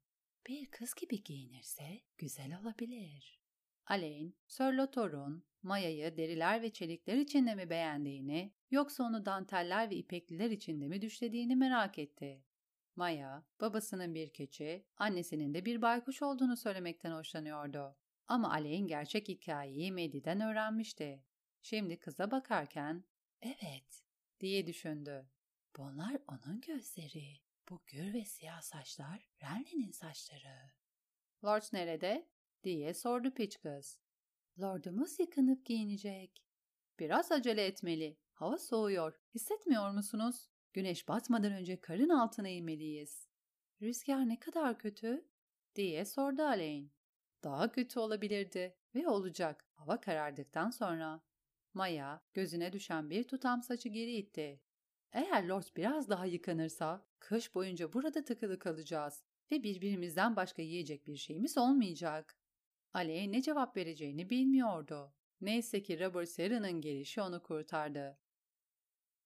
[0.47, 3.41] Bir kız gibi giyinirse güzel olabilir.
[3.87, 10.51] Alain, Sir Lothor'un Maya'yı deriler ve çelikler içinde mi beğendiğini yoksa onu danteller ve ipekliler
[10.51, 12.45] içinde mi düşlediğini merak etti.
[12.97, 17.97] Maya, babasının bir keçi, annesinin de bir baykuş olduğunu söylemekten hoşlanıyordu.
[18.29, 21.25] Ama Alain gerçek hikayeyi Medi'den öğrenmişti.
[21.63, 23.05] Şimdi kıza bakarken,
[23.43, 24.03] evet
[24.41, 25.29] diye düşündü.
[25.77, 27.41] Bunlar onun gözleri.
[27.69, 30.73] Bu gür ve siyah saçlar Renly'nin saçları.
[31.45, 32.29] Lord nerede?
[32.65, 34.01] diye sordu piç kız.
[34.61, 36.45] Lordumuz yıkanıp giyinecek.
[36.99, 38.19] Biraz acele etmeli.
[38.33, 39.21] Hava soğuyor.
[39.35, 40.49] Hissetmiyor musunuz?
[40.73, 43.29] Güneş batmadan önce karın altına inmeliyiz.
[43.83, 45.29] Rüzgar ne kadar kötü?
[45.75, 46.93] diye sordu Alain.
[47.45, 51.21] Daha kötü olabilirdi ve olacak hava karardıktan sonra.
[51.75, 54.61] Maya gözüne düşen bir tutam saçı geri itti.
[55.13, 61.17] Eğer Lord biraz daha yıkanırsa kış boyunca burada takılı kalacağız ve birbirimizden başka yiyecek bir
[61.17, 62.39] şeyimiz olmayacak.
[62.93, 65.15] Aleye ne cevap vereceğini bilmiyordu.
[65.41, 68.19] Neyse ki Robert Serra'nın gelişi onu kurtardı.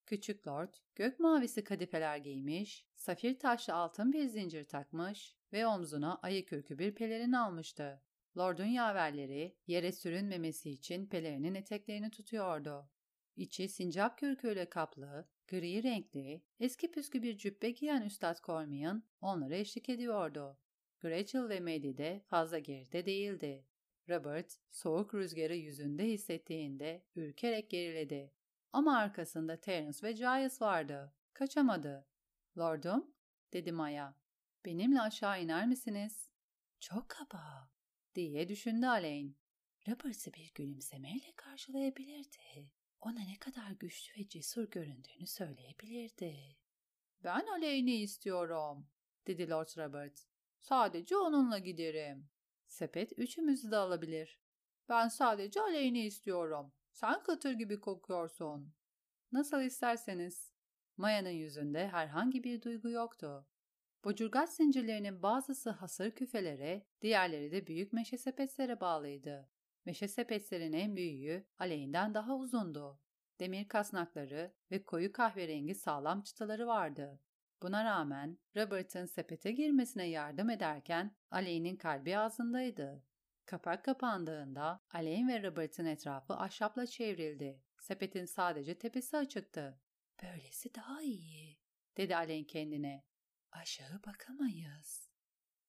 [0.05, 6.45] Küçük Lord, gök mavisi kadifeler giymiş, safir taşlı altın bir zincir takmış ve omzuna ayı
[6.45, 8.01] kürkü bir pelerin almıştı.
[8.37, 12.89] Lord'un yaverleri yere sürünmemesi için pelerinin eteklerini tutuyordu.
[13.35, 19.89] İçi sincap kürküyle kaplı, gri renkli, eski püskü bir cübbe giyen Üstad Cormian onlara eşlik
[19.89, 20.57] ediyordu.
[20.99, 23.65] Gretchel ve Maddie de fazla geride değildi.
[24.09, 28.31] Robert, soğuk rüzgarı yüzünde hissettiğinde ürkerek geriledi.
[28.73, 31.13] Ama arkasında Terence ve Giles vardı.
[31.33, 32.05] Kaçamadı.
[32.57, 33.13] Lordum,
[33.53, 34.15] dedi Maya.
[34.65, 36.29] Benimle aşağı iner misiniz?
[36.79, 37.69] Çok kaba,
[38.27, 39.37] diye düşündü Alain.
[39.87, 42.71] Robert'ı bir gülümsemeyle karşılayabilirdi.
[43.01, 46.57] Ona ne kadar güçlü ve cesur göründüğünü söyleyebilirdi.
[47.23, 48.87] Ben Alain'i istiyorum,
[49.27, 50.27] dedi Lord Robert.
[50.59, 52.29] Sadece onunla giderim.
[52.67, 54.39] Sepet üçümüzü de alabilir.
[54.89, 56.73] Ben sadece Alain'i istiyorum.
[56.91, 58.73] Sen kıtır gibi kokuyorsun.
[59.31, 60.53] Nasıl isterseniz.
[60.97, 63.47] Maya'nın yüzünde herhangi bir duygu yoktu.
[64.03, 69.49] Bucurgaç zincirlerinin bazısı hasır küfelere, diğerleri de büyük meşe sepetlere bağlıydı.
[69.85, 72.99] Meşe sepetlerin en büyüğü aleyhinden daha uzundu.
[73.39, 77.19] Demir kasnakları ve koyu kahverengi sağlam çıtaları vardı.
[77.61, 83.03] Buna rağmen Robert'ın sepete girmesine yardım ederken Aley'nin kalbi ağzındaydı.
[83.45, 87.61] Kapak kapandığında Aley'in ve Robert'ın etrafı ahşapla çevrildi.
[87.79, 89.79] Sepetin sadece tepesi açıktı.
[90.23, 91.57] Böylesi daha iyi,
[91.97, 93.08] dedi Alen kendine.
[93.51, 95.09] Aşağı bakamayız.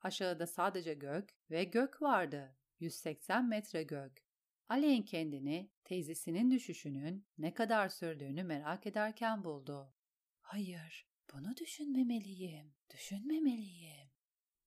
[0.01, 2.57] Aşağıda sadece gök ve gök vardı.
[2.79, 4.25] 180 metre gök.
[4.69, 9.95] Alen kendini teyzesinin düşüşünün ne kadar sürdüğünü merak ederken buldu.
[10.41, 14.11] Hayır, bunu düşünmemeliyim, düşünmemeliyim.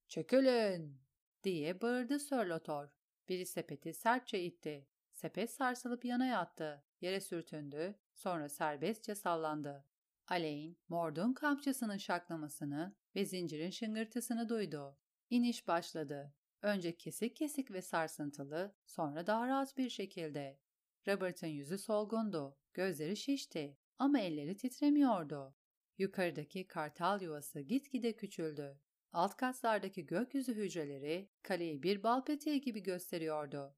[0.07, 1.01] Çekilin,
[1.43, 2.89] diye bağırdı Sörlotor.
[3.29, 4.87] Biri sepeti sertçe itti.
[5.11, 6.83] Sepet sarsılıp yana yattı.
[7.01, 9.85] Yere sürtündü, sonra serbestçe sallandı.
[10.27, 14.97] Aleyn, Mord'un kamçısının şaklamasını ve zincirin şıngırtısını duydu.
[15.29, 16.33] İniş başladı.
[16.61, 20.59] Önce kesik kesik ve sarsıntılı, sonra daha rahat bir şekilde.
[21.07, 25.55] Robert'ın yüzü solgundu, gözleri şişti ama elleri titremiyordu.
[25.97, 28.79] Yukarıdaki kartal yuvası gitgide küçüldü.
[29.11, 33.75] Alt katlardaki gökyüzü hücreleri kaleyi bir bal peteği gibi gösteriyordu.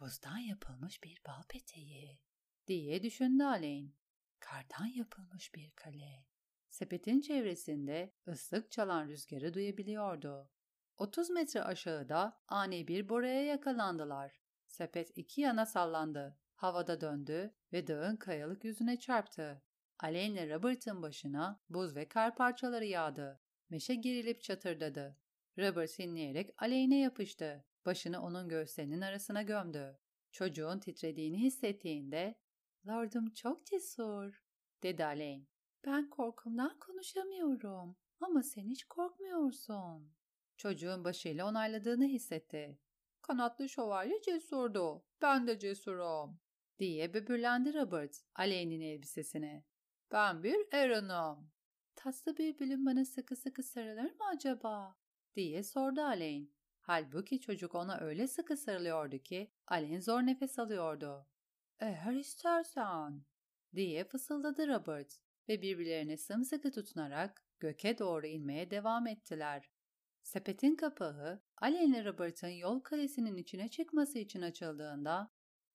[0.00, 2.20] Buzdan yapılmış bir bal peteği
[2.66, 3.94] diye düşündü Aleyn.
[4.40, 6.26] Kardan yapılmış bir kale.
[6.78, 10.50] Sepetin çevresinde ıslık çalan rüzgarı duyabiliyordu.
[10.96, 14.40] 30 metre aşağıda ani bir boraya yakalandılar.
[14.66, 16.38] Sepet iki yana sallandı.
[16.54, 19.62] Havada döndü ve dağın kayalık yüzüne çarptı.
[19.98, 23.40] Aleyhine Robert'ın başına buz ve kar parçaları yağdı.
[23.70, 25.18] Meşe gerilip çatırdadı.
[25.58, 27.64] Robert inleyerek aleyhine yapıştı.
[27.86, 29.98] Başını onun göğüslerinin arasına gömdü.
[30.32, 32.38] Çocuğun titrediğini hissettiğinde
[32.86, 34.44] ''Lordum çok cesur''
[34.82, 35.57] dedi Aleyhine.
[35.84, 40.14] ''Ben korkumdan konuşamıyorum ama sen hiç korkmuyorsun.''
[40.56, 42.78] Çocuğun başıyla onayladığını hissetti.
[43.22, 45.04] ''Kanatlı şövalye cesurdu.
[45.22, 46.40] Ben de cesurum.''
[46.78, 49.64] diye böbürlendi Robert Aleyhinin elbisesine.
[50.12, 51.50] ''Ben bir Aaron'um.''
[51.96, 54.96] ''Tatlı bir bülüm bana sıkı sıkı sarılır mı acaba?''
[55.36, 56.48] diye sordu Aleyhine.
[56.80, 61.26] Halbuki çocuk ona öyle sıkı sarılıyordu ki Aleyhine zor nefes alıyordu.
[61.80, 63.24] ''Eğer istersen''
[63.74, 69.70] diye fısıldadı Robert ve birbirlerine sımsıkı tutunarak göke doğru inmeye devam ettiler.
[70.22, 75.30] Sepetin kapağı Aleyhine Robert'ın yol kalesinin içine çıkması için açıldığında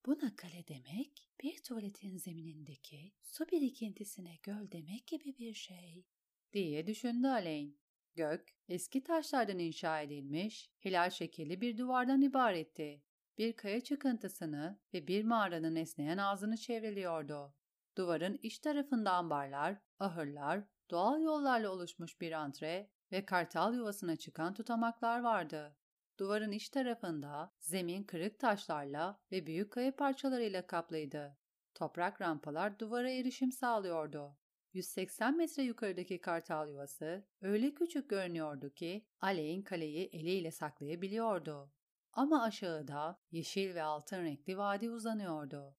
[0.06, 6.06] Buna kale demek, bir tuvaletin zeminindeki su birikintisine göl demek gibi bir şey,
[6.54, 7.78] diye düşündü Aleyn.
[8.16, 13.02] Gök, eski taşlardan inşa edilmiş, hilal şekilli bir duvardan ibaretti.
[13.38, 17.54] Bir kaya çıkıntısını ve bir mağaranın esneyen ağzını çevriliyordu.
[17.98, 25.20] Duvarın iç tarafında ambarlar, ahırlar, doğal yollarla oluşmuş bir antre ve kartal yuvasına çıkan tutamaklar
[25.20, 25.78] vardı.
[26.20, 31.38] Duvarın iç tarafında zemin kırık taşlarla ve büyük kaya parçalarıyla kaplıydı.
[31.74, 34.38] Toprak rampalar duvara erişim sağlıyordu.
[34.74, 41.72] 180 metre yukarıdaki kartal yuvası öyle küçük görünüyordu ki Aley'in kaleyi eliyle saklayabiliyordu.
[42.14, 45.76] Ama aşağıda yeşil ve altın renkli vadi uzanıyordu.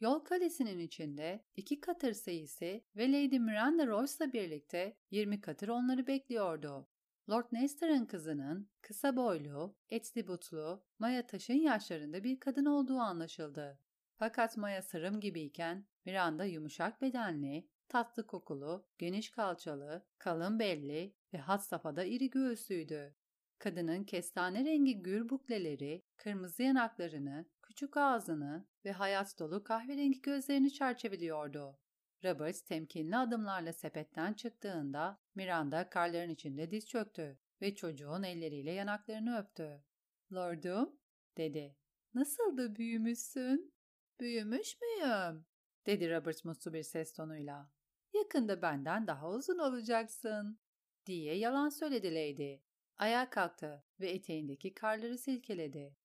[0.00, 6.88] Yol kalesinin içinde iki katır seyisi ve Lady Miranda Royce'la birlikte 20 katır onları bekliyordu.
[7.30, 13.78] Lord Nestor'ın kızının kısa boylu, etli butlu, Maya taşın yaşlarında bir kadın olduğu anlaşıldı.
[14.16, 21.64] Fakat Maya sırım gibiyken Miranda yumuşak bedenli, tatlı kokulu, geniş kalçalı, kalın belli ve hat
[21.64, 23.14] safhada iri göğüslüydü.
[23.58, 31.78] Kadının kestane rengi gür bukleleri, kırmızı yanaklarını, küçük ağzını ve hayat dolu kahverengi gözlerini çerçeveliyordu.
[32.24, 39.84] Robert temkinli adımlarla sepetten çıktığında Miranda karların içinde diz çöktü ve çocuğun elleriyle yanaklarını öptü.
[40.32, 40.98] ''Lordum''
[41.36, 41.76] dedi.
[42.14, 43.72] ''Nasıl da büyümüşsün?''
[44.20, 45.46] ''Büyümüş müyüm?''
[45.86, 47.70] dedi Robert mutlu bir ses tonuyla.
[48.14, 50.58] ''Yakında benden daha uzun olacaksın.''
[51.06, 52.56] diye yalan söyledi Lady.
[52.96, 55.99] Ayağa kalktı ve eteğindeki karları silkeledi.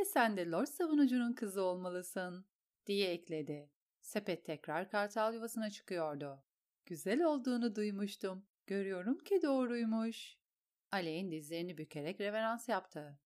[0.00, 2.44] ''Ve sen de Lord savunucunun kızı olmalısın.''
[2.86, 3.70] diye ekledi.
[4.00, 6.44] Sepet tekrar kartal yuvasına çıkıyordu.
[6.86, 8.46] Güzel olduğunu duymuştum.
[8.66, 10.36] Görüyorum ki doğruymuş.
[10.92, 13.18] Aleyn dizlerini bükerek reverans yaptı.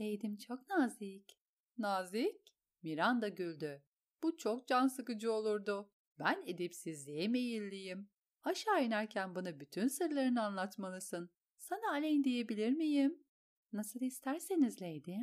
[0.00, 1.38] Leydim çok nazik.
[1.78, 2.54] Nazik?
[2.82, 3.82] Miranda güldü.
[4.22, 5.90] Bu çok can sıkıcı olurdu.
[6.18, 8.10] Ben edepsizliğe meyilliyim.
[8.42, 11.30] Aşağı inerken bana bütün sırlarını anlatmalısın.
[11.58, 13.24] Sana Aleyn diyebilir miyim?
[13.72, 15.16] Nasıl isterseniz Lady.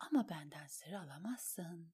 [0.00, 1.92] Ama benden sır alamazsın.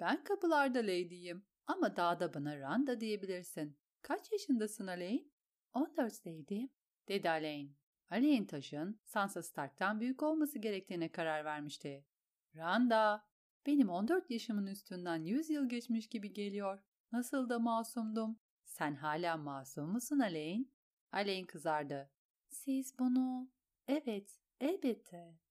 [0.00, 1.46] Ben kapılarda Lady'yim.
[1.66, 3.78] Ama dağda bana Randa diyebilirsin.
[4.02, 5.32] Kaç yaşındasın Aleyn?
[5.72, 6.70] On dörtteydim,
[7.08, 7.76] dedi Aleyn.
[8.10, 12.04] Aleyhine taşın Sansa Stark'tan büyük olması gerektiğine karar vermişti.
[12.56, 13.26] Randa,
[13.66, 16.82] benim 14 yaşımın üstünden 100 yıl geçmiş gibi geliyor.
[17.12, 18.38] Nasıl da masumdum.
[18.64, 20.64] Sen hala masum musun Aleyne?
[21.12, 22.10] Aleyne kızardı.
[22.48, 23.50] Siz bunu...
[23.88, 25.45] Evet, elbette.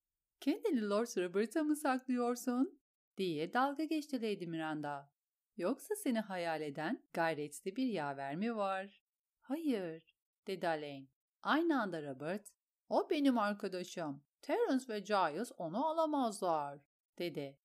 [0.46, 2.80] Kendini Lord Robert'a mı saklıyorsun?
[3.18, 5.12] diye dalga geçti Lady Miranda.
[5.58, 9.02] Yoksa seni hayal eden gayretli bir yaver mi var?
[9.40, 10.16] Hayır,
[10.48, 11.10] dedi Alain.
[11.42, 12.48] Aynı anda Robert,
[12.90, 14.24] o benim arkadaşım.
[14.42, 16.80] Terence ve Giles onu alamazlar,
[17.20, 17.60] dedi.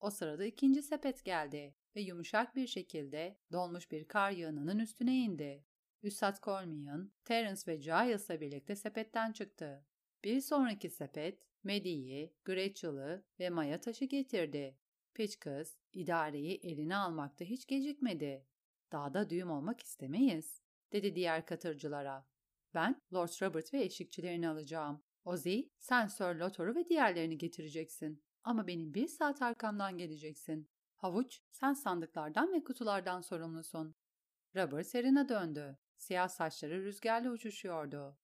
[0.00, 5.64] O sırada ikinci sepet geldi ve yumuşak bir şekilde dolmuş bir kar yığınının üstüne indi.
[6.02, 9.86] Üstad Colmian, Terence ve Giles'la birlikte sepetten çıktı.
[10.24, 14.78] Bir sonraki sepet, Medi'yi, Gretchel'ı ve Maya taşı getirdi.
[15.14, 18.46] Piç kız, idareyi eline almakta hiç gecikmedi.
[18.92, 22.26] Dağda düğüm olmak istemeyiz, dedi diğer katırcılara.
[22.74, 25.02] Ben Lord Robert ve eşlikçilerini alacağım.
[25.24, 28.22] Ozzy, sen Sir Lothor'u ve diğerlerini getireceksin.
[28.44, 30.68] Ama benim bir saat arkamdan geleceksin.
[30.96, 33.94] Havuç, sen sandıklardan ve kutulardan sorumlusun.
[34.56, 35.78] Robert Serena döndü.
[35.96, 38.18] Siyah saçları rüzgarla uçuşuyordu.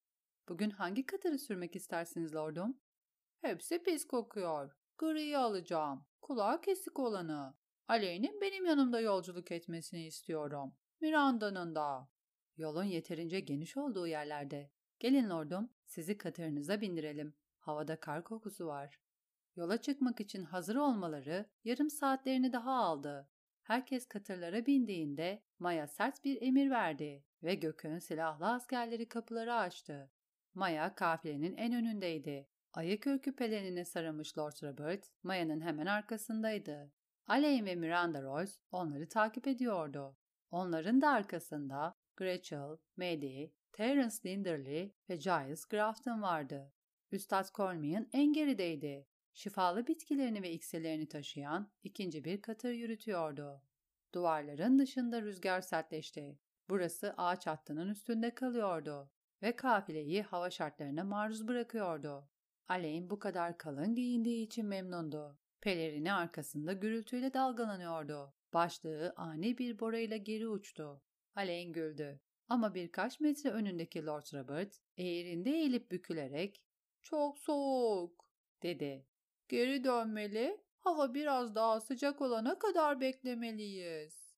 [0.48, 2.76] Bugün hangi katırı sürmek istersiniz lordum?
[3.42, 4.76] Hepsi pis kokuyor.
[4.98, 6.04] Griyi alacağım.
[6.20, 7.54] Kulağı kesik olanı.
[7.88, 10.74] Aleyh'nin benim yanımda yolculuk etmesini istiyorum.
[11.00, 12.08] Miranda'nın da.
[12.56, 14.70] Yolun yeterince geniş olduğu yerlerde.
[14.98, 17.34] Gelin lordum, sizi katırınıza bindirelim.
[17.58, 19.00] Havada kar kokusu var.
[19.56, 23.28] Yola çıkmak için hazır olmaları yarım saatlerini daha aldı.
[23.62, 30.10] Herkes katırlara bindiğinde Maya sert bir emir verdi ve gökün silahlı askerleri kapıları açtı.
[30.54, 32.51] Maya kafilenin en önündeydi.
[32.74, 36.92] Ayakür küpelerine sarılmış Lord Robert, Maya'nın hemen arkasındaydı.
[37.26, 40.16] Alain ve Miranda Royce onları takip ediyordu.
[40.50, 46.72] Onların da arkasında Gretchel, Maddie, Terence Linderley ve Giles Grafton vardı.
[47.10, 49.06] Üstad Colmian en gerideydi.
[49.34, 53.62] Şifalı bitkilerini ve iksirlerini taşıyan ikinci bir katır yürütüyordu.
[54.14, 56.38] Duvarların dışında rüzgar sertleşti.
[56.68, 59.10] Burası ağaç hattının üstünde kalıyordu
[59.42, 62.31] ve kafileyi hava şartlarına maruz bırakıyordu.
[62.68, 65.38] Alain bu kadar kalın giyindiği için memnundu.
[65.60, 68.34] Pelerini arkasında gürültüyle dalgalanıyordu.
[68.54, 71.02] Başlığı ani bir borayla geri uçtu.
[71.36, 72.20] Alain güldü.
[72.48, 76.62] Ama birkaç metre önündeki Lord Robert eğrinde eğilip bükülerek
[77.02, 78.24] ''Çok soğuk''
[78.62, 79.06] dedi.
[79.48, 84.36] ''Geri dönmeli, hava biraz daha sıcak olana kadar beklemeliyiz.''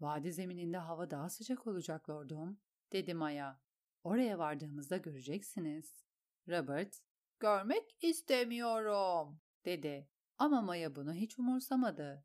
[0.00, 2.60] ''Vadi zemininde hava daha sıcak olacak lordum.''
[2.92, 3.60] dedi Maya.
[4.04, 6.04] ''Oraya vardığımızda göreceksiniz.''
[6.48, 7.00] Robert
[7.40, 10.08] Görmek istemiyorum, dedi.
[10.38, 12.24] Ama Maya bunu hiç umursamadı.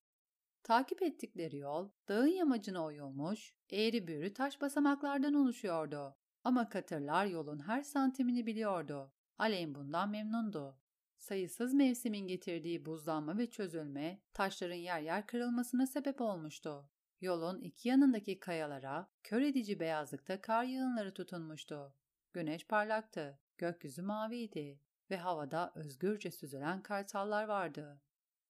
[0.64, 6.16] Takip ettikleri yol dağın yamacına oyulmuş, eğri büğrü taş basamaklardan oluşuyordu.
[6.44, 9.14] Ama katırlar yolun her santimini biliyordu.
[9.38, 10.78] Aleyn bundan memnundu.
[11.18, 16.90] Sayısız mevsimin getirdiği buzlanma ve çözülme, taşların yer yer kırılmasına sebep olmuştu.
[17.22, 21.94] Yolun iki yanındaki kayalara kör edici beyazlıkta kar yığınları tutunmuştu.
[22.34, 24.80] Güneş parlaktı, gökyüzü maviydi
[25.12, 28.02] ve havada özgürce süzülen kartallar vardı.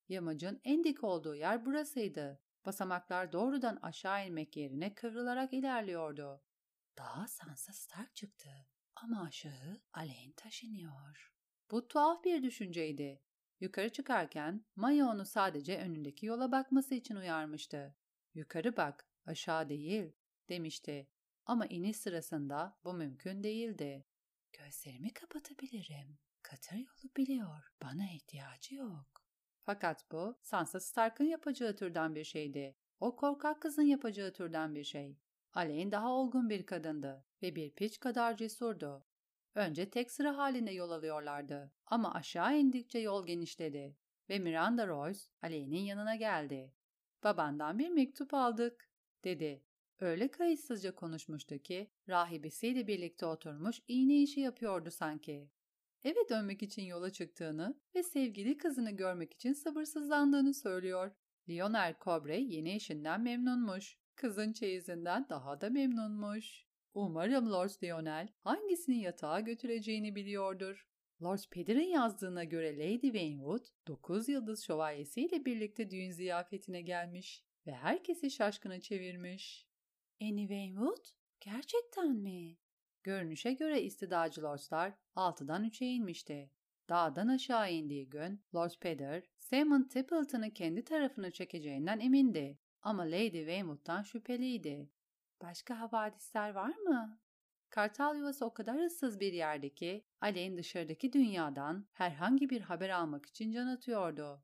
[0.09, 2.41] Yamacın en dik olduğu yer burasıydı.
[2.65, 6.41] Basamaklar doğrudan aşağı inmek yerine kıvrılarak ilerliyordu.
[6.97, 8.49] Dağa Sansa Stark çıktı
[8.95, 11.33] ama aşağı Alain taşınıyor.
[11.71, 13.21] Bu tuhaf bir düşünceydi.
[13.59, 17.95] Yukarı çıkarken Maya onu sadece önündeki yola bakması için uyarmıştı.
[18.33, 20.13] Yukarı bak, aşağı değil,
[20.49, 21.09] demişti.
[21.45, 24.05] Ama iniş sırasında bu mümkün değildi.
[24.53, 26.17] Gözlerimi kapatabilirim.
[26.49, 27.71] Katır yolu biliyor.
[27.83, 29.25] Bana ihtiyacı yok.
[29.63, 32.75] Fakat bu Sansa Stark'ın yapacağı türden bir şeydi.
[32.99, 35.17] O korkak kızın yapacağı türden bir şey.
[35.53, 39.05] Alain daha olgun bir kadındı ve bir piç kadar cesurdu.
[39.55, 43.97] Önce tek sıra halinde yol alıyorlardı ama aşağı indikçe yol genişledi
[44.29, 46.73] ve Miranda Royce Alain'in yanına geldi.
[47.23, 48.89] Babandan bir mektup aldık,
[49.23, 49.63] dedi.
[49.99, 55.49] Öyle kayıtsızca konuşmuştu ki rahibesiyle birlikte oturmuş iğne işi yapıyordu sanki
[56.05, 61.11] eve dönmek için yola çıktığını ve sevgili kızını görmek için sabırsızlandığını söylüyor.
[61.49, 63.97] Lionel Cobre yeni eşinden memnunmuş.
[64.15, 66.65] Kızın çeyizinden daha da memnunmuş.
[66.93, 70.87] Umarım Lord Lionel hangisini yatağa götüreceğini biliyordur.
[71.21, 78.31] Lord Peter'ın yazdığına göre Lady Wainwood 9 yıldız şövalyesiyle birlikte düğün ziyafetine gelmiş ve herkesi
[78.31, 79.67] şaşkına çevirmiş.
[80.21, 81.05] Annie Wainwood?
[81.39, 82.57] Gerçekten mi?
[83.05, 86.51] Görünüşe göre istidacı lordlar 6'dan 3'e inmişti.
[86.89, 94.01] Dağdan aşağı indiği gün Lord Peter, Simon Tippleton'ı kendi tarafına çekeceğinden emindi ama Lady Weymouth'tan
[94.01, 94.89] şüpheliydi.
[95.41, 97.19] Başka havadisler var mı?
[97.69, 103.25] Kartal yuvası o kadar ıssız bir yerde ki Alen dışarıdaki dünyadan herhangi bir haber almak
[103.25, 104.43] için can atıyordu.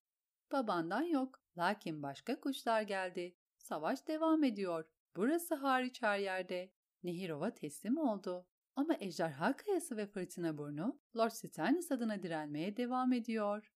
[0.52, 1.42] Babandan yok.
[1.58, 3.36] Lakin başka kuşlar geldi.
[3.58, 4.86] Savaş devam ediyor.
[5.16, 6.72] Burası hariç her yerde.
[7.04, 8.46] Nehirova teslim oldu.
[8.82, 13.74] Ama Ejderha Kayası ve Fırtına Burnu Lord Stannis adına direnmeye devam ediyor.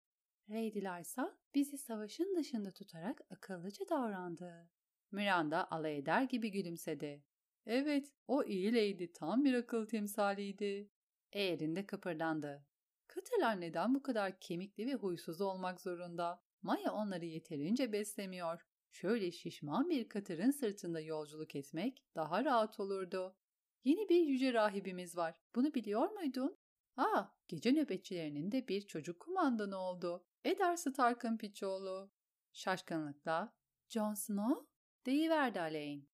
[0.50, 4.68] Lady Lysa bizi savaşın dışında tutarak akıllıca davrandı.
[5.12, 7.24] Miranda alay eder gibi gülümsedi.
[7.66, 10.90] Evet, o iyi lady tam bir akıl timsaliydi.
[11.32, 12.66] Eğerin de kıpırdandı.
[13.06, 16.42] Kıtırlar neden bu kadar kemikli ve huysuz olmak zorunda?
[16.62, 18.66] Maya onları yeterince beslemiyor.
[18.90, 23.36] Şöyle şişman bir katırın sırtında yolculuk etmek daha rahat olurdu.
[23.84, 25.34] Yeni bir yüce rahibimiz var.
[25.54, 26.56] Bunu biliyor muydun?
[26.96, 30.26] Aa, gece nöbetçilerinin de bir çocuk kumandanı oldu.
[30.44, 32.10] Eddard Stark'ın piçoğlu.
[32.52, 33.54] Şaşkınlıkla,
[33.88, 34.66] Jon Snow?
[35.06, 36.08] Deyiverdi Alain.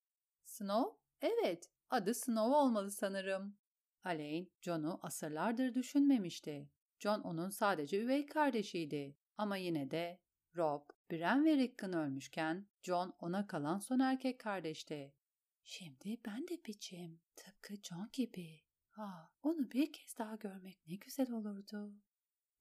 [0.44, 0.98] Snow?
[1.20, 3.56] Evet, adı Snow olmalı sanırım.
[4.04, 6.70] Alain, Jon'u asırlardır düşünmemişti.
[6.98, 9.16] Jon onun sadece üvey kardeşiydi.
[9.38, 10.20] Ama yine de
[10.56, 15.14] Rob, Bran ve Rickon ölmüşken Jon ona kalan son erkek kardeşti.
[15.70, 17.20] Şimdi ben de piçim.
[17.36, 18.60] Tıpkı John gibi.
[18.88, 21.94] Ha, onu bir kez daha görmek ne güzel olurdu.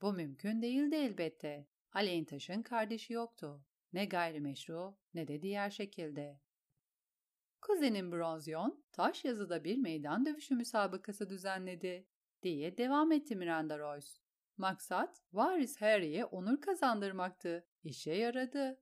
[0.01, 1.67] Bu mümkün değildi elbette.
[1.93, 3.65] Alain Taş'ın kardeşi yoktu.
[3.93, 6.41] Ne gayrimeşru ne de diğer şekilde.
[7.61, 12.07] Kuzenim Bronzyon, taş yazıda bir meydan dövüşü müsabakası düzenledi,
[12.43, 14.09] diye devam etti Miranda Royce.
[14.57, 17.67] Maksat, varis Harry'e onur kazandırmaktı.
[17.83, 18.81] İşe yaradı.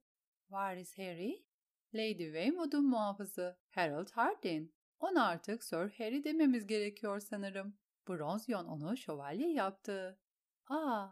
[0.50, 1.47] Varis Harry?
[1.96, 4.74] Lady Weymouth'un muhafızı Harold Hardin.
[5.00, 7.78] Ona artık Sir Harry dememiz gerekiyor sanırım.
[8.08, 10.20] Bronzyon onu şövalye yaptı.
[10.68, 11.08] Aa,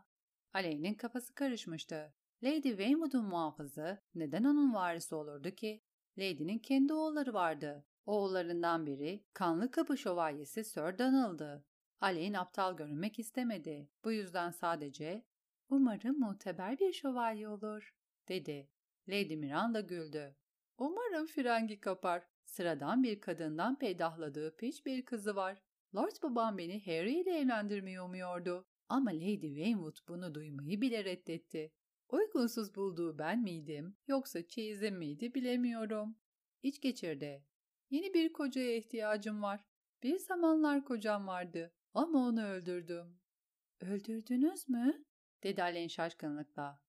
[0.53, 2.13] Aley'nin kafası karışmıştı.
[2.43, 5.83] Lady Weymouth'un muhafızı neden onun varisi olurdu ki?
[6.17, 7.85] Lady'nin kendi oğulları vardı.
[8.05, 11.65] Oğullarından biri kanlı kapı şövalyesi Sir Donald'dı.
[12.01, 13.89] Aleyn aptal görünmek istemedi.
[14.03, 15.25] Bu yüzden sadece
[15.69, 17.93] ''Umarım muteber bir şövalye olur.''
[18.27, 18.69] dedi.
[19.07, 20.35] Lady Miranda güldü.
[20.77, 22.23] ''Umarım frengi kapar.
[22.45, 25.61] Sıradan bir kadından peydahladığı piç bir kızı var.
[25.95, 28.67] Lord babam beni Harry ile evlendirmeyi umuyordu.
[28.89, 31.71] Ama Lady Weymouth bunu duymayı bile reddetti.
[32.09, 36.15] Uygunsuz bulduğu ben miydim yoksa çeyizim miydi bilemiyorum.
[36.63, 37.45] İç geçirdi.
[37.89, 39.59] Yeni bir kocaya ihtiyacım var.
[40.03, 43.19] Bir zamanlar kocam vardı ama onu öldürdüm.
[43.81, 45.05] Öldürdünüz mü?
[45.43, 46.81] dedi Alen şaşkınlıkla.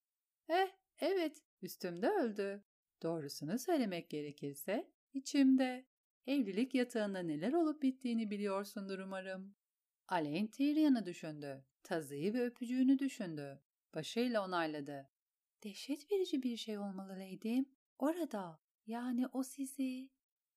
[0.49, 0.69] Eh,
[0.99, 2.65] evet, üstümde öldü.
[3.03, 5.87] Doğrusunu söylemek gerekirse içimde.
[6.27, 9.55] Evlilik yatağında neler olup bittiğini biliyorsundur umarım.
[10.09, 11.65] Alen Tyrion'u düşündü.
[11.83, 13.63] Tazıyı ve öpücüğünü düşündü.
[13.95, 15.11] Başıyla onayladı.
[15.65, 17.67] Dehşet verici bir şey olmalı Lady'm.
[17.99, 18.61] Orada.
[18.87, 20.11] Yani o sizi...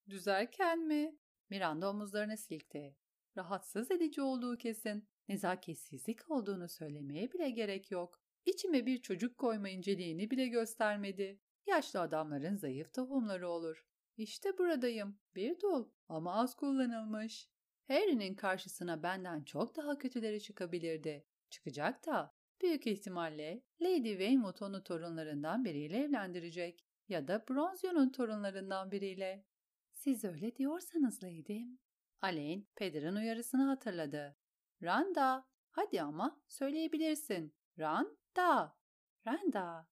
[0.10, 1.16] Düzerken mi?
[1.50, 2.96] Miranda omuzlarını silkti.
[3.38, 5.08] Rahatsız edici olduğu kesin.
[5.28, 8.22] Nezaketsizlik olduğunu söylemeye bile gerek yok.
[8.46, 11.40] İçime bir çocuk koyma inceliğini bile göstermedi.
[11.70, 13.86] Yaşlı adamların zayıf tohumları olur.
[14.18, 15.20] İşte buradayım.
[15.36, 17.50] Bir dul ama az kullanılmış.
[17.88, 21.26] Harry'nin karşısına benden çok daha kötüleri çıkabilirdi.
[21.50, 29.46] Çıkacak da büyük ihtimalle Lady Weymouth onu torunlarından biriyle evlendirecek ya da Bronzion'un torunlarından biriyle.
[29.92, 31.80] Siz öyle diyorsanız Lady'm.
[32.22, 34.38] Alain, Peder'in uyarısını hatırladı.
[34.84, 37.56] Randa, hadi ama söyleyebilirsin.
[37.80, 38.78] Randa,
[39.28, 39.88] Randa.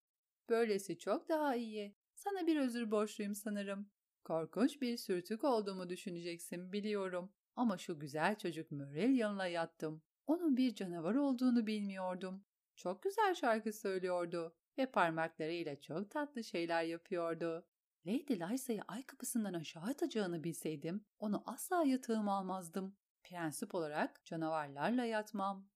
[0.50, 1.96] Böylesi çok daha iyi.
[2.16, 3.90] Sana bir özür borçluyum sanırım.
[4.24, 7.32] Korkunç bir sürtük olduğumu düşüneceksin biliyorum.
[7.56, 10.02] Ama şu güzel çocuk Muriel yanına yattım.
[10.28, 12.46] Onun bir canavar olduğunu bilmiyordum.
[12.76, 17.68] Çok güzel şarkı söylüyordu ve parmaklarıyla çok tatlı şeyler yapıyordu.
[18.08, 22.96] Lady Lysa'yı ay kapısından aşağı atacağını bilseydim onu asla yatağıma almazdım.
[23.24, 25.70] Prensip olarak canavarlarla yatmam.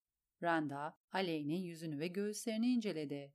[0.44, 3.34] Randa, Aley'nin yüzünü ve göğüslerini inceledi.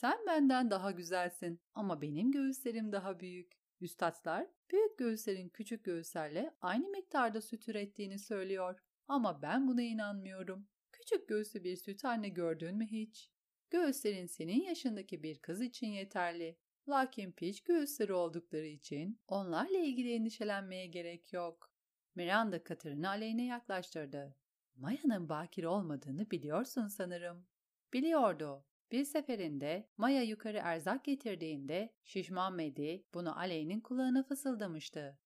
[0.00, 3.52] Sen benden daha güzelsin ama benim göğüslerim daha büyük.
[3.80, 8.80] Üstadlar, büyük göğüslerin küçük göğüslerle aynı miktarda süt ürettiğini söylüyor.
[9.08, 10.68] Ama ben buna inanmıyorum.
[10.92, 13.30] Küçük göğüslü bir süt anne gördün mü hiç?
[13.70, 16.58] Göğüslerin senin yaşındaki bir kız için yeterli.
[16.88, 21.72] Lakin piç göğüsleri oldukları için onlarla ilgili endişelenmeye gerek yok.
[22.14, 24.36] Miranda katırını aleyhine yaklaştırdı.
[24.76, 27.46] Maya'nın bakir olmadığını biliyorsun sanırım.
[27.92, 28.67] Biliyordu.
[28.92, 35.18] Bir seferinde Maya yukarı erzak getirdiğinde şişman Medi bunu Aley'nin kulağına fısıldamıştı.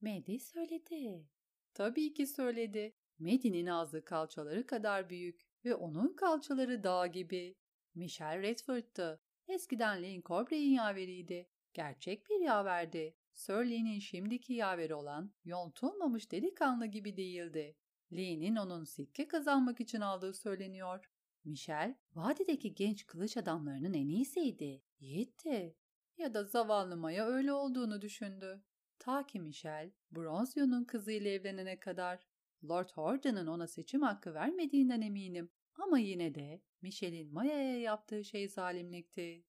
[0.00, 1.28] Medi söyledi.
[1.74, 2.94] Tabii ki söyledi.
[3.18, 7.56] Medi'nin ağzı kalçaları kadar büyük ve onun kalçaları dağ gibi.
[7.94, 9.20] Michelle Redford'tu.
[9.48, 11.48] Eskiden Lane Corbray'in yaveriydi.
[11.74, 13.14] Gerçek bir yaverdi.
[13.32, 17.76] Sir Lane'in şimdiki yaveri olan yontulmamış delikanlı gibi değildi.
[18.12, 21.10] Lee'nin onun sikke kazanmak için aldığı söyleniyor.
[21.46, 25.76] Michel, vadideki genç kılıç adamlarının en iyisiydi, yiğitti.
[26.18, 28.64] Ya da zavallı Maya öyle olduğunu düşündü.
[28.98, 32.26] Ta ki Michel, Bronzio'nun kızıyla evlenene kadar.
[32.64, 35.50] Lord Horden'ın ona seçim hakkı vermediğinden eminim.
[35.74, 39.44] Ama yine de Michel'in Maya'ya yaptığı şey zalimlikti.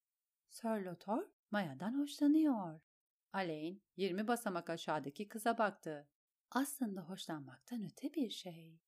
[0.49, 2.79] Sir Lothar, Maya'dan hoşlanıyor.
[3.33, 6.07] Alain, 20 basamak aşağıdaki kıza baktı.
[6.51, 8.79] Aslında hoşlanmaktan öte bir şey.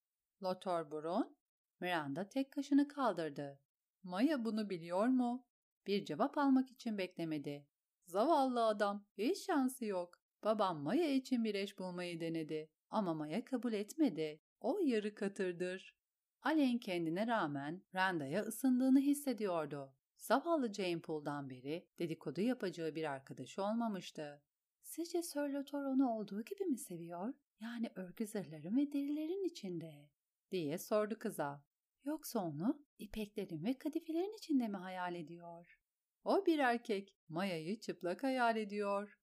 [0.44, 1.38] Lothar Burun,
[1.80, 3.60] Miranda tek kaşını kaldırdı.
[4.04, 5.46] Maya bunu biliyor mu?
[5.88, 7.68] Bir cevap almak için beklemedi.
[8.06, 10.20] Zavallı adam, hiç şansı yok.
[10.44, 12.70] Babam Maya için bir eş bulmayı denedi.
[12.90, 14.42] Ama Maya kabul etmedi.
[14.60, 15.96] O yarı katırdır.
[16.42, 19.94] Alain kendine rağmen Randa'ya ısındığını hissediyordu.
[20.18, 24.42] Zavallı Jane Pool'dan beri dedikodu yapacağı bir arkadaşı olmamıştı.
[24.82, 27.34] Sizce Sir Lothar onu olduğu gibi mi seviyor?
[27.60, 30.10] Yani örgü zırhların ve derilerin içinde?
[30.52, 31.64] diye sordu kıza.
[32.06, 35.80] Yoksa onu ipeklerin ve kadifelerin içinde mi hayal ediyor?
[36.24, 37.16] O bir erkek.
[37.30, 39.20] Maya'yı çıplak hayal ediyor.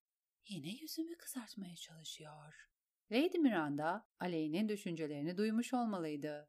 [0.48, 2.54] Yine yüzümü kızartmaya çalışıyor.
[3.12, 6.48] Lady Miranda, Aleyh'in düşüncelerini duymuş olmalıydı.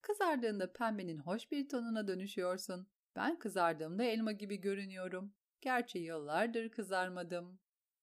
[0.00, 2.88] Kızardığında pembenin hoş bir tonuna dönüşüyorsun.
[3.16, 5.34] Ben kızardığımda elma gibi görünüyorum.
[5.60, 7.60] Gerçi yıllardır kızarmadım.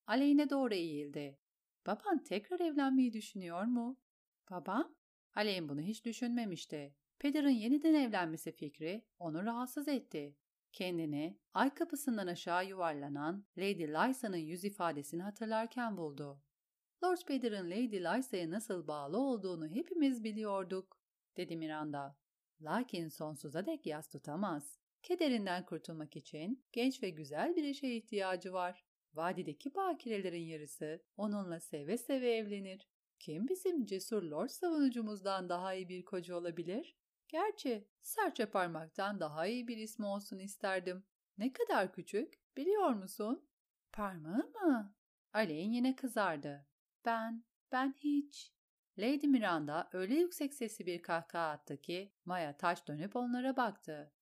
[0.07, 1.39] Aleyhine doğru eğildi.
[1.87, 3.99] Baban tekrar evlenmeyi düşünüyor mu?
[4.51, 4.95] Babam?
[5.35, 6.95] Aleyhine bunu hiç düşünmemişti.
[7.19, 10.35] Peder'in yeniden evlenmesi fikri onu rahatsız etti.
[10.71, 16.41] Kendini ay kapısından aşağı yuvarlanan Lady Lysa'nın yüz ifadesini hatırlarken buldu.
[17.03, 20.99] Lord Peder'in Lady Lysa'ya nasıl bağlı olduğunu hepimiz biliyorduk,
[21.37, 22.17] dedi Miranda.
[22.61, 24.79] Lakin sonsuza dek yas tutamaz.
[25.03, 28.85] Kederinden kurtulmak için genç ve güzel bir eşe ihtiyacı var.
[29.13, 32.89] Vadideki bakirelerin yarısı onunla seve seve evlenir.
[33.19, 36.95] Kim bizim cesur lord savunucumuzdan daha iyi bir koca olabilir?
[37.35, 41.03] Gerçi serçe parmaktan daha iyi bir ismi olsun isterdim.
[41.37, 43.49] Ne kadar küçük, biliyor musun?
[43.91, 44.95] Parmağı mı?
[45.33, 46.67] Alain yine kızardı.
[47.05, 48.53] Ben, ben hiç.
[48.97, 54.13] Lady Miranda öyle yüksek sesli bir kahkaha attı ki Maya taş dönüp onlara baktı.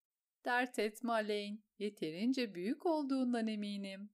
[0.46, 4.10] Dert etme Alain, yeterince büyük olduğundan eminim.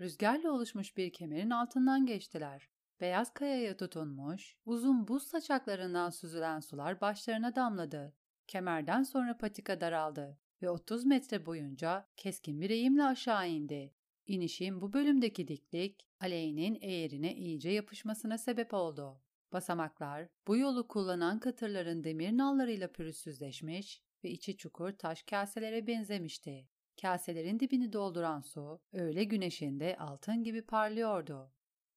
[0.00, 2.68] Rüzgarla oluşmuş bir kemerin altından geçtiler.
[3.00, 8.17] Beyaz kayaya tutunmuş, uzun buz saçaklarından süzülen sular başlarına damladı.
[8.48, 13.94] Kemerden sonra patika daraldı ve 30 metre boyunca keskin bir eğimle aşağı indi.
[14.26, 19.22] İnişin bu bölümdeki diklik, aleyhinin eğerine iyice yapışmasına sebep oldu.
[19.52, 26.68] Basamaklar, bu yolu kullanan katırların demir nallarıyla pürüzsüzleşmiş ve içi çukur taş kaselere benzemişti.
[27.00, 31.52] Kaselerin dibini dolduran su, öğle güneşinde altın gibi parlıyordu.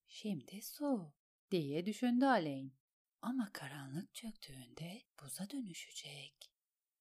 [0.07, 1.13] Şimdi su,
[1.51, 2.80] diye düşündü Aleyn.
[3.21, 6.51] Ama karanlık çöktüğünde buza dönüşecek.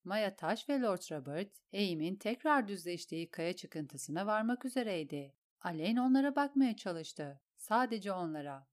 [0.04, 5.34] Maya Taş ve Lord Robert, eğimin tekrar düzleştiği kaya çıkıntısına varmak üzereydi.
[5.60, 7.40] Aleyn onlara bakmaya çalıştı.
[7.56, 8.66] Sadece onlara.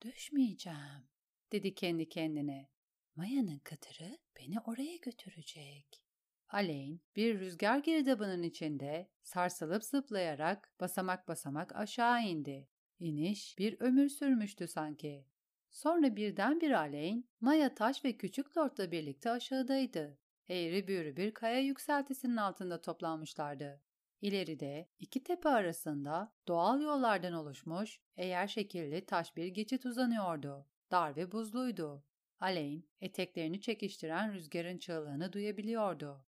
[0.00, 1.08] Düşmeyeceğim,
[1.52, 2.70] dedi kendi kendine.
[3.16, 6.02] Maya'nın katırı beni oraya götürecek.
[6.48, 12.68] Aleyn bir rüzgar girdabının içinde sarsılıp zıplayarak basamak basamak aşağı indi.
[12.98, 15.26] İniş bir ömür sürmüştü sanki.
[15.74, 20.18] Sonra birdenbire Aleyn, Maya Taş ve Küçük Lord'la birlikte aşağıdaydı.
[20.48, 23.80] Eğri büğrü bir kaya yükseltisinin altında toplanmışlardı.
[24.20, 30.66] İleride iki tepe arasında doğal yollardan oluşmuş eğer şekilli taş bir geçit uzanıyordu.
[30.90, 32.04] Dar ve buzluydu.
[32.40, 36.24] Aleyn eteklerini çekiştiren rüzgarın çığlığını duyabiliyordu.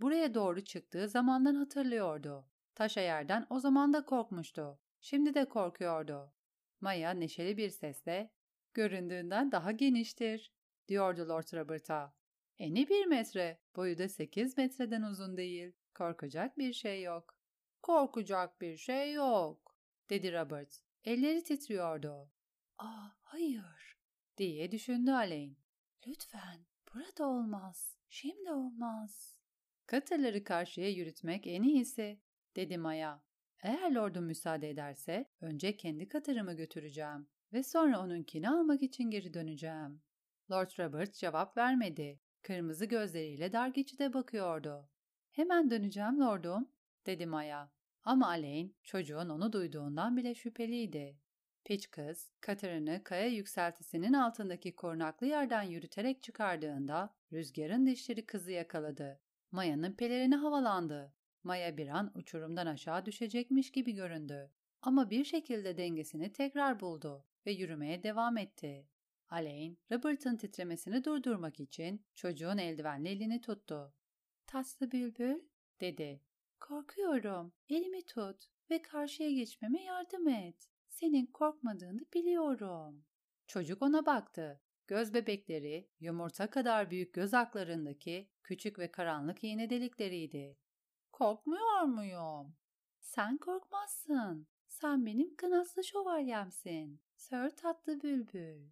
[0.00, 2.46] Buraya doğru çıktığı zamandan hatırlıyordu.
[2.74, 4.78] Taş yerden o zaman da korkmuştu.
[5.00, 6.32] Şimdi de korkuyordu.
[6.80, 8.30] Maya neşeli bir sesle
[8.74, 10.52] göründüğünden daha geniştir
[10.88, 12.14] diyordu Lord Robert'a.
[12.58, 15.72] Eni bir metre, boyu da sekiz metreden uzun değil.
[15.94, 17.38] Korkacak bir şey yok.
[17.82, 19.76] Korkacak bir şey yok,
[20.10, 20.82] dedi Robert.
[21.04, 22.30] Elleri titriyordu.
[22.78, 23.96] Aa, hayır,
[24.36, 25.58] diye düşündü Alain.
[26.06, 29.36] Lütfen, burada olmaz, şimdi olmaz.
[29.86, 32.20] Katırları karşıya yürütmek en iyisi,
[32.56, 33.22] dedi Maya.
[33.62, 40.02] Eğer lordum müsaade ederse önce kendi katırımı götüreceğim ve sonra onunkini almak için geri döneceğim.
[40.50, 42.20] Lord Robert cevap vermedi.
[42.42, 44.88] Kırmızı gözleriyle dar geçide bakıyordu.
[45.30, 46.68] Hemen döneceğim lordum,
[47.06, 47.70] dedi Maya.
[48.04, 51.18] Ama Alain çocuğun onu duyduğundan bile şüpheliydi.
[51.64, 59.20] Piç kız, katırını kaya yükseltisinin altındaki korunaklı yerden yürüterek çıkardığında rüzgarın dişleri kızı yakaladı.
[59.50, 61.12] Maya'nın pelerini havalandı.
[61.48, 64.50] Maya bir an uçurumdan aşağı düşecekmiş gibi göründü.
[64.82, 68.88] Ama bir şekilde dengesini tekrar buldu ve yürümeye devam etti.
[69.28, 73.94] Alain, Robert'ın titremesini durdurmak için çocuğun eldivenli elini tuttu.
[74.46, 75.40] Tatlı bülbül,
[75.80, 76.22] dedi.
[76.60, 77.52] Korkuyorum.
[77.68, 80.68] Elimi tut ve karşıya geçmeme yardım et.
[80.88, 83.04] Senin korkmadığını biliyorum.
[83.46, 84.60] Çocuk ona baktı.
[84.86, 90.56] Göz bebekleri yumurta kadar büyük göz aklarındaki küçük ve karanlık iğne delikleriydi.
[91.18, 92.56] Korkmuyor muyum?
[93.00, 94.46] Sen korkmazsın.
[94.68, 97.00] Sen benim kanatlı şövalyemsin.
[97.16, 98.70] Sör tatlı bülbül.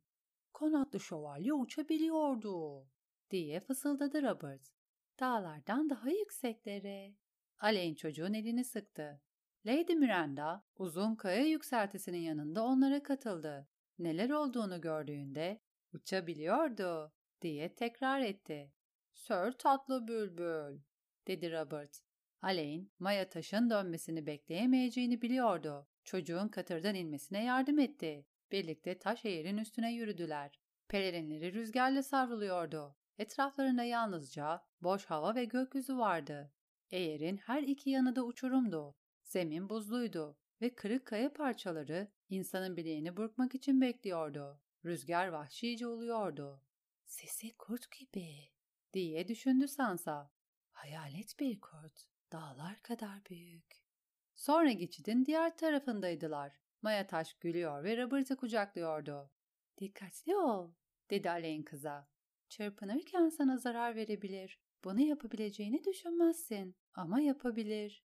[0.52, 2.86] Kanatlı şövalye uçabiliyordu
[3.30, 4.72] diye fısıldadı Robert.
[5.20, 7.14] Dağlardan daha yükseklere.
[7.58, 9.20] Alain çocuğun elini sıktı.
[9.66, 13.68] Lady Miranda uzun kaya yükseltisinin yanında onlara katıldı.
[13.98, 15.60] Neler olduğunu gördüğünde
[15.92, 18.72] uçabiliyordu diye tekrar etti.
[19.12, 20.80] Sir tatlı bülbül
[21.26, 22.05] dedi Robert.
[22.42, 25.88] Alain, Maya taşın dönmesini bekleyemeyeceğini biliyordu.
[26.04, 28.26] Çocuğun katırdan inmesine yardım etti.
[28.52, 30.60] Birlikte taş eğerin üstüne yürüdüler.
[30.88, 32.96] Pelerinleri rüzgarla savruluyordu.
[33.18, 36.52] Etraflarında yalnızca boş hava ve gökyüzü vardı.
[36.90, 38.96] Eğerin her iki yanı da uçurumdu.
[39.22, 44.60] Zemin buzluydu ve kırık kaya parçaları insanın bileğini burkmak için bekliyordu.
[44.84, 46.62] Rüzgar vahşice oluyordu.
[47.04, 48.50] Sesi kurt gibi
[48.92, 50.30] diye düşündü Sansa.
[50.70, 53.86] Hayalet bir kurt, dağlar kadar büyük.
[54.34, 56.60] Sonra geçidin diğer tarafındaydılar.
[56.82, 59.30] Maya Taş gülüyor ve Robert'ı kucaklıyordu.
[59.78, 60.70] Dikkatli ol,
[61.10, 62.08] dedi Alain kıza.
[62.48, 64.60] Çırpınırken sana zarar verebilir.
[64.84, 68.04] Bunu yapabileceğini düşünmezsin ama yapabilir.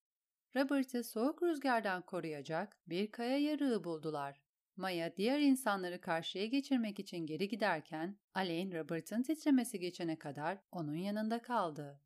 [0.57, 4.41] Robert'ı soğuk rüzgardan koruyacak bir kaya yarığı buldular.
[4.77, 11.43] Maya diğer insanları karşıya geçirmek için geri giderken Alain Robert'ın titremesi geçene kadar onun yanında
[11.43, 12.01] kaldı.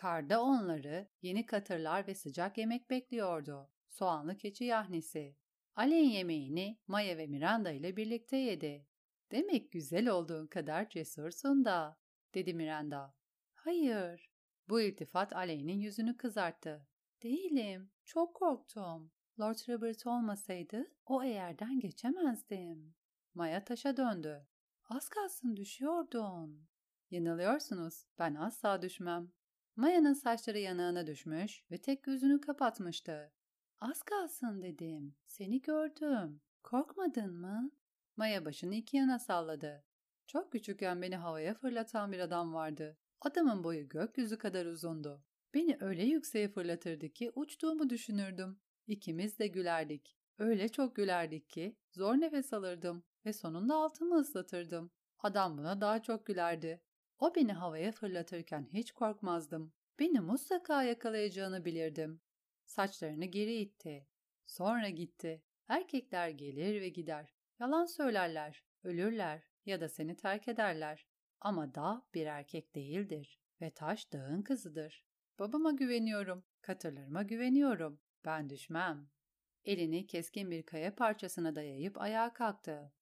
[0.00, 3.70] Karda onları yeni katırlar ve sıcak yemek bekliyordu.
[3.88, 5.36] Soğanlı keçi yahnisi.
[5.76, 8.86] Alain yemeğini Maya ve Miranda ile birlikte yedi.
[9.32, 11.98] Demek güzel olduğun kadar cesursun da,
[12.34, 13.14] dedi Miranda.
[13.54, 14.30] Hayır.
[14.68, 16.86] Bu iltifat Alain'in yüzünü kızarttı.
[17.22, 17.90] Değilim.
[18.04, 19.12] Çok korktum.
[19.40, 22.94] Lord Robert olmasaydı o eğerden geçemezdim.
[23.34, 24.46] Maya taşa döndü.
[24.88, 26.68] Az kalsın düşüyordun.
[27.10, 28.04] Yanılıyorsunuz.
[28.18, 29.32] Ben asla düşmem.
[29.76, 33.32] Maya'nın saçları yanağına düşmüş ve tek gözünü kapatmıştı.
[33.80, 35.14] Az kalsın dedim.
[35.26, 36.40] Seni gördüm.
[36.62, 37.70] Korkmadın mı?
[38.16, 39.84] Maya başını iki yana salladı.
[40.26, 42.98] Çok küçükken beni havaya fırlatan bir adam vardı.
[43.20, 45.24] Adamın boyu gökyüzü kadar uzundu.
[45.54, 48.60] Beni öyle yükseğe fırlatırdı ki uçtuğumu düşünürdüm.
[48.86, 50.16] İkimiz de gülerdik.
[50.38, 54.90] Öyle çok gülerdik ki zor nefes alırdım ve sonunda altımı ıslatırdım.
[55.18, 56.82] Adam buna daha çok gülerdi.
[57.20, 59.72] O beni havaya fırlatırken hiç korkmazdım.
[59.98, 62.20] Beni mutlaka yakalayacağını bilirdim.
[62.64, 64.06] Saçlarını geri itti.
[64.46, 65.42] Sonra gitti.
[65.68, 67.34] Erkekler gelir ve gider.
[67.58, 71.06] Yalan söylerler, ölürler ya da seni terk ederler.
[71.40, 75.04] Ama dağ bir erkek değildir ve taş dağın kızıdır.
[75.38, 78.00] Babama güveniyorum, katırlarıma güveniyorum.
[78.24, 79.10] Ben düşmem.
[79.64, 82.92] Elini keskin bir kaya parçasına dayayıp ayağa kalktı.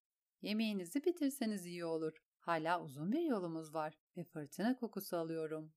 [0.42, 2.27] Yemeğinizi bitirseniz iyi olur.
[2.48, 5.72] Hala uzun bir yolumuz var ve fırtına kokusu alıyorum.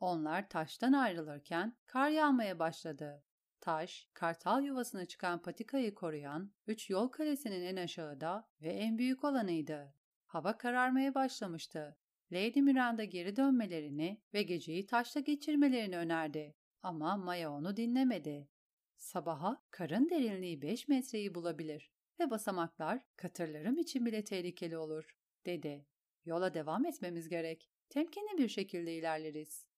[0.00, 3.24] Onlar taştan ayrılırken kar yağmaya başladı.
[3.60, 9.94] Taş, kartal yuvasına çıkan patikayı koruyan üç yol kalesinin en aşağıda ve en büyük olanıydı.
[10.26, 11.96] Hava kararmaya başlamıştı.
[12.32, 16.54] Lady Miranda geri dönmelerini ve geceyi taşta geçirmelerini önerdi.
[16.82, 18.48] Ama Maya onu dinlemedi.
[18.96, 25.86] Sabaha karın derinliği 5 metreyi bulabilir ve basamaklar katırlarım için bile tehlikeli olur, dedi.
[26.24, 27.70] Yola devam etmemiz gerek.
[27.88, 29.68] Temkinli bir şekilde ilerleriz.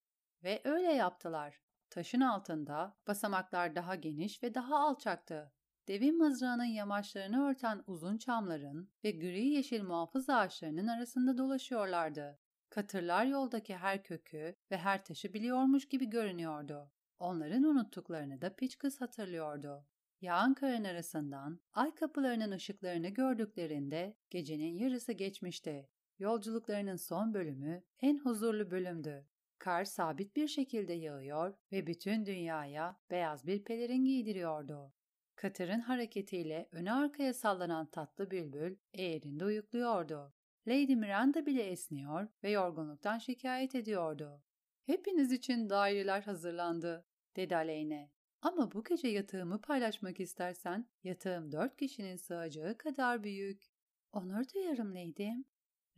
[0.44, 1.60] Ve öyle yaptılar.
[1.90, 5.52] Taşın altında basamaklar daha geniş ve daha alçaktı.
[5.88, 12.38] Devin mızrağının yamaçlarını örten uzun çamların ve gri yeşil muhafız ağaçlarının arasında dolaşıyorlardı.
[12.70, 16.90] Katırlar yoldaki her kökü ve her taşı biliyormuş gibi görünüyordu.
[17.18, 19.86] Onların unuttuklarını da Piçkız hatırlıyordu.
[20.20, 25.88] Yağan karın arasından ay kapılarının ışıklarını gördüklerinde gecenin yarısı geçmişti.
[26.18, 29.26] Yolculuklarının son bölümü en huzurlu bölümdü.
[29.58, 34.92] Kar sabit bir şekilde yağıyor ve bütün dünyaya beyaz bir pelerin giydiriyordu.
[35.36, 40.32] Katırın hareketiyle öne arkaya sallanan tatlı bülbül eğerinde uyukluyordu.
[40.68, 44.42] Lady Miranda bile esniyor ve yorgunluktan şikayet ediyordu.
[44.82, 47.04] Hepiniz için daireler hazırlandı,
[47.36, 48.10] dedi Aleyne.
[48.42, 53.72] Ama bu gece yatağımı paylaşmak istersen yatağım dört kişinin sığacağı kadar büyük.
[54.12, 55.44] Onur duyarım Lady'm.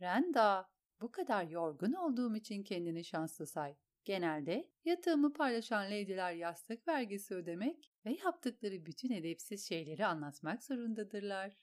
[0.01, 0.69] Renda,
[1.01, 3.75] bu kadar yorgun olduğum için kendini şanslı say.
[4.05, 11.53] Genelde yatağımı paylaşan lady'ler yastık vergisi ödemek ve yaptıkları bütün edepsiz şeyleri anlatmak zorundadırlar.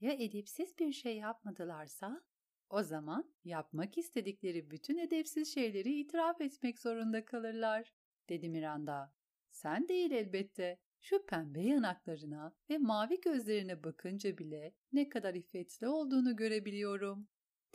[0.00, 2.22] Ya edepsiz bir şey yapmadılarsa?
[2.70, 7.92] O zaman yapmak istedikleri bütün edepsiz şeyleri itiraf etmek zorunda kalırlar,
[8.28, 9.12] dedi Miranda.
[9.50, 10.78] Sen değil elbette.
[11.00, 17.28] Şu pembe yanaklarına ve mavi gözlerine bakınca bile ne kadar iffetli olduğunu görebiliyorum.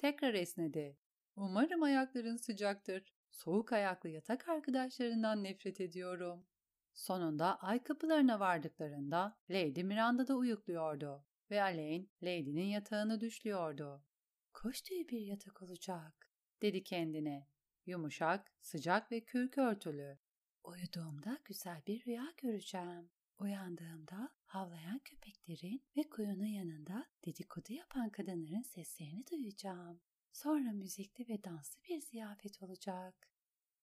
[0.03, 0.97] Tekrar esnedi.
[1.35, 3.13] Umarım ayakların sıcaktır.
[3.31, 6.45] Soğuk ayaklı yatak arkadaşlarından nefret ediyorum.
[6.93, 14.03] Sonunda ay kapılarına vardıklarında Lady Miranda da uyukluyordu ve Alain Lady'nin yatağını düşlüyordu.
[14.53, 16.29] Kuş tüyü bir yatak olacak,
[16.61, 17.47] dedi kendine.
[17.85, 20.17] Yumuşak, sıcak ve kürk örtülü.
[20.63, 23.09] Uyuduğumda güzel bir rüya göreceğim.
[23.43, 30.01] Uyandığımda havlayan köpeklerin ve kuyunun yanında dedikodu yapan kadınların seslerini duyacağım.
[30.31, 33.15] Sonra müzikli ve danslı bir ziyafet olacak.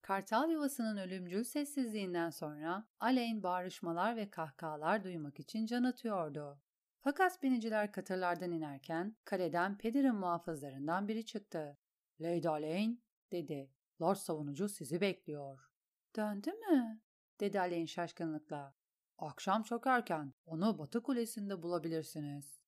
[0.02, 6.60] Kartal yuvasının ölümcül sessizliğinden sonra Alain bağrışmalar ve kahkahalar duymak için can atıyordu.
[7.00, 11.78] Fakat biniciler katırlardan inerken kaleden Pedir'in muhafızlarından biri çıktı.
[12.20, 13.02] Lady Alain,
[13.32, 13.70] dedi.
[14.02, 15.70] Lord savunucu sizi bekliyor.
[16.16, 17.00] Döndü mü?
[17.40, 18.79] dedi Alain şaşkınlıkla.
[19.20, 20.32] Akşam çok erken.
[20.46, 22.60] Onu Batı Kulesi'nde bulabilirsiniz.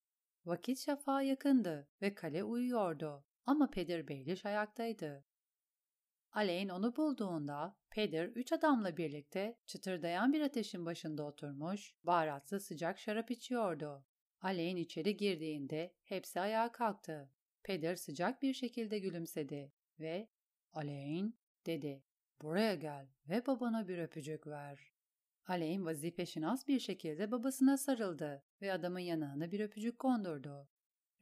[0.44, 3.24] Vakit şafağa yakındı ve kale uyuyordu.
[3.46, 5.24] Ama Pedir Beyliş ayaktaydı.
[6.32, 13.30] Alain onu bulduğunda Pedir üç adamla birlikte çıtırdayan bir ateşin başında oturmuş, baharatlı sıcak şarap
[13.30, 14.04] içiyordu.
[14.40, 17.30] Alain içeri girdiğinde hepsi ayağa kalktı.
[17.62, 20.28] Pedir sıcak bir şekilde gülümsedi ve
[20.72, 21.34] ''Alain''
[21.66, 22.04] dedi.
[22.42, 24.91] ''Buraya gel ve babana bir öpücük ver.''
[25.46, 30.68] Alain vazifeşinas bir şekilde babasına sarıldı ve adamın yanağına bir öpücük kondurdu.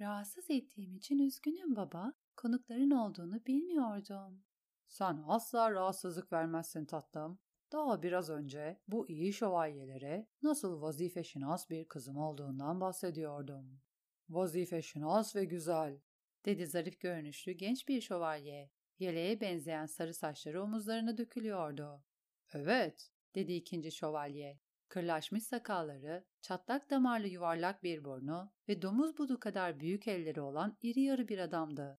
[0.00, 2.12] ''Rahatsız ettiğim için üzgünüm baba.
[2.36, 4.44] Konukların olduğunu bilmiyordum.''
[4.88, 7.38] ''Sen asla rahatsızlık vermezsin tatlım.
[7.72, 13.80] Daha biraz önce bu iyi şövalyelere nasıl vazifeşinas bir kızım olduğundan bahsediyordum.
[14.28, 16.00] Vazifeşinas ve güzel,
[16.44, 18.70] dedi zarif görünüşlü genç bir şövalye.
[18.98, 22.04] Yeleğe benzeyen sarı saçları omuzlarına dökülüyordu.
[22.52, 24.60] Evet, dedi ikinci şövalye.
[24.88, 31.00] Kırlaşmış sakalları, çatlak damarlı yuvarlak bir burnu ve domuz budu kadar büyük elleri olan iri
[31.00, 31.98] yarı bir adamdı.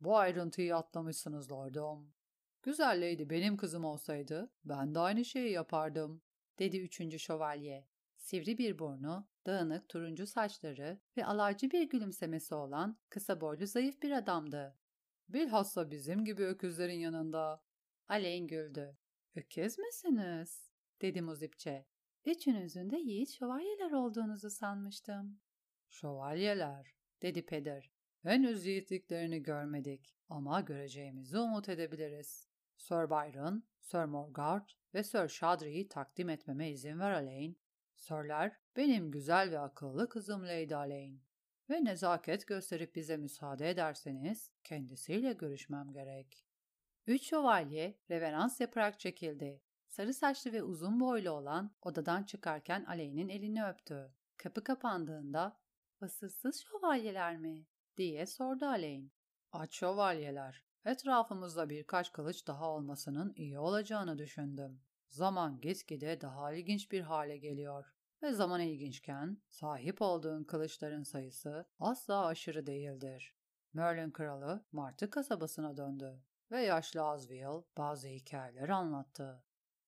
[0.00, 2.12] Bu ayrıntıyı atlamışsınız lordum.
[2.62, 6.22] Güzel Lady benim kızım olsaydı ben de aynı şeyi yapardım,
[6.58, 7.86] dedi üçüncü şövalye.
[8.16, 14.10] Sivri bir burnu, dağınık turuncu saçları ve alaycı bir gülümsemesi olan kısa boylu zayıf bir
[14.10, 14.76] adamdı.
[15.28, 17.62] Bilhassa bizim gibi öküzlerin yanında.
[18.08, 18.96] Aleyn güldü.
[19.34, 20.69] Öküz müsünüz?
[21.02, 21.86] Dedi muzipçe.
[22.24, 25.40] Üçünüzün de yiğit şövalyeler olduğunuzu sanmıştım.
[25.88, 27.90] Şövalyeler, dedi peder.
[28.22, 32.48] Henüz yiğitliklerini görmedik ama göreceğimizi umut edebiliriz.
[32.76, 37.58] Sir Byron, Sir Morgard ve Sir Shadri'yi takdim etmeme izin ver Alain.
[37.94, 41.22] Sirler, benim güzel ve akıllı kızım Lady Alain.
[41.70, 46.46] Ve nezaket gösterip bize müsaade ederseniz kendisiyle görüşmem gerek.
[47.06, 49.62] Üç şövalye reverans yaparak çekildi.
[49.90, 54.14] Sarı saçlı ve uzun boylu olan odadan çıkarken Alain'in elini öptü.
[54.36, 55.60] Kapı kapandığında
[56.00, 57.66] ''Vasıfsız şövalyeler mi?''
[57.96, 59.12] diye sordu Alain.
[59.52, 60.64] ''Aç şövalyeler.
[60.84, 64.82] Etrafımızda birkaç kılıç daha olmasının iyi olacağını düşündüm.
[65.08, 67.94] Zaman gitgide daha ilginç bir hale geliyor.
[68.22, 73.34] Ve zaman ilginçken sahip olduğun kılıçların sayısı asla aşırı değildir.
[73.72, 79.44] Merlin kralı Martı kasabasına döndü ve yaşlı Azviel bazı hikayeler anlattı.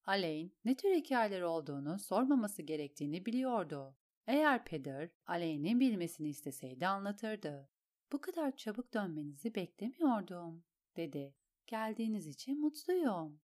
[0.07, 3.97] Alain ne tür hikayeler olduğunu sormaması gerektiğini biliyordu.
[4.27, 7.69] Eğer Peder Alain'in bilmesini isteseydi anlatırdı.
[8.13, 10.65] Bu kadar çabuk dönmenizi beklemiyordum
[10.97, 11.35] dedi.
[11.67, 13.41] Geldiğiniz için mutluyum.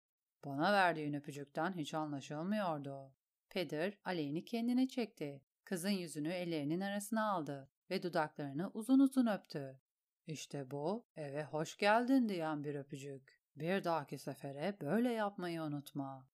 [0.44, 3.14] Bana verdiğin öpücükten hiç anlaşılmıyordu.
[3.48, 5.42] Peder aleyhini kendine çekti.
[5.64, 9.80] Kızın yüzünü ellerinin arasına aldı ve dudaklarını uzun uzun öptü.
[10.26, 13.40] İşte bu eve hoş geldin diyen bir öpücük.
[13.56, 16.28] Bir dahaki sefere böyle yapmayı unutma.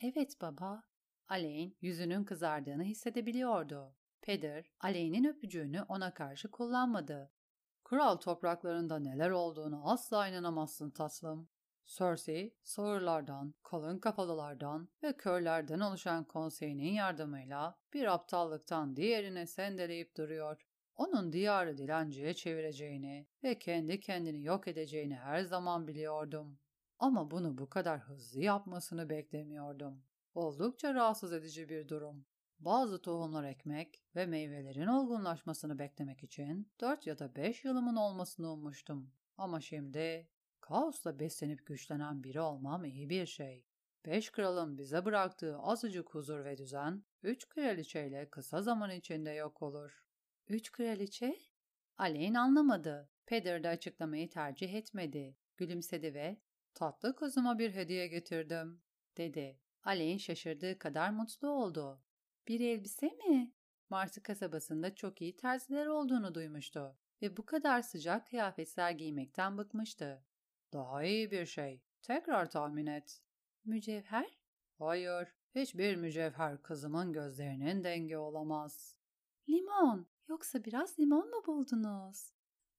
[0.00, 0.82] Evet baba.
[1.28, 3.94] Aleyn yüzünün kızardığını hissedebiliyordu.
[4.22, 7.30] Peder, Aleyn'in öpücüğünü ona karşı kullanmadı.
[7.84, 11.48] Kral topraklarında neler olduğunu asla inanamazsın tatlım.
[11.86, 20.66] Cersei, sağırlardan, kalın kafalılardan ve körlerden oluşan konseyinin yardımıyla bir aptallıktan diğerine sendeleyip duruyor.
[20.96, 26.58] Onun diyarı dilenciye çevireceğini ve kendi kendini yok edeceğini her zaman biliyordum.
[26.98, 30.02] Ama bunu bu kadar hızlı yapmasını beklemiyordum.
[30.34, 32.26] Oldukça rahatsız edici bir durum.
[32.60, 39.10] Bazı tohumlar ekmek ve meyvelerin olgunlaşmasını beklemek için 4 ya da 5 yılımın olmasını ummuştum.
[39.36, 40.28] Ama şimdi
[40.60, 43.64] kaosla beslenip güçlenen biri olmam iyi bir şey.
[44.06, 50.04] Beş kralın bize bıraktığı azıcık huzur ve düzen, üç kraliçeyle kısa zaman içinde yok olur.
[50.48, 51.38] Üç kraliçe?
[51.98, 53.10] Aleyn anlamadı.
[53.26, 55.36] Peder de açıklamayı tercih etmedi.
[55.56, 56.36] Gülümsedi ve
[56.74, 58.82] ''Tatlı kızıma bir hediye getirdim.''
[59.16, 59.60] dedi.
[59.84, 62.02] Aleyn şaşırdığı kadar mutlu oldu.
[62.48, 63.54] ''Bir elbise mi?''
[63.90, 70.24] Martı kasabasında çok iyi terziler olduğunu duymuştu ve bu kadar sıcak kıyafetler giymekten bıkmıştı.
[70.72, 71.82] ''Daha iyi bir şey.
[72.02, 73.22] Tekrar tahmin et.''
[73.64, 74.38] ''Mücevher?''
[74.78, 78.96] ''Hayır, hiçbir mücevher kızımın gözlerinin dengi olamaz.''
[79.48, 82.34] ''Limon, yoksa biraz limon mu buldunuz?''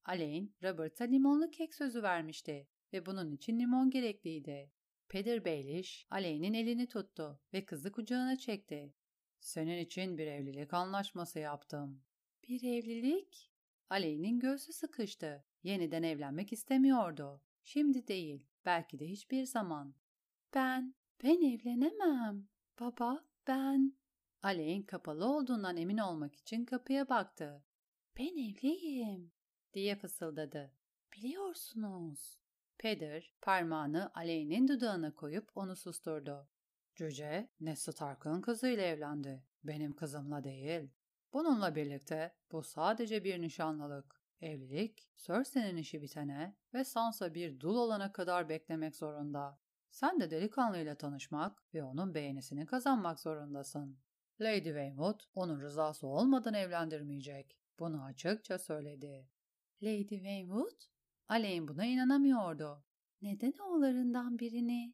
[0.06, 4.72] Alain, Robert'a limonlu kek sözü vermişti ve bunun için limon gerekliydi.
[5.10, 8.94] Peter Baelish, Alain'in elini tuttu ve kızı kucağına çekti.
[9.40, 12.04] Senin için bir evlilik anlaşması yaptım.
[12.48, 13.52] Bir evlilik?
[13.90, 15.46] Alain'in göğsü sıkıştı.
[15.64, 17.42] Yeniden evlenmek istemiyordu.
[17.64, 19.96] Şimdi değil, belki de hiçbir zaman.
[20.54, 22.48] Ben, ben evlenemem.
[22.80, 23.94] Baba, ben.
[24.44, 27.64] Alain kapalı olduğundan emin olmak için kapıya baktı.
[28.18, 29.32] Ben evliyim
[29.74, 30.74] diye fısıldadı.
[31.14, 32.39] Biliyorsunuz.
[32.80, 36.48] Peder parmağını Aley'nin dudağına koyup onu susturdu.
[36.96, 39.44] Cüce, Ned Stark'ın kızıyla evlendi.
[39.64, 40.90] Benim kızımla değil.
[41.34, 44.22] Bununla birlikte bu sadece bir nişanlılık.
[44.42, 49.60] Evlilik, Cersei'nin işi bitene ve Sansa bir dul olana kadar beklemek zorunda.
[49.92, 54.00] Sen de delikanlıyla tanışmak ve onun beğenisini kazanmak zorundasın.
[54.42, 57.58] Lady Weymouth onun rızası olmadan evlendirmeyecek.
[57.80, 59.28] Bunu açıkça söyledi.
[59.82, 60.99] Lady Weymouth?
[61.30, 62.84] Alain buna inanamıyordu.
[63.22, 64.94] Neden oğullarından birini?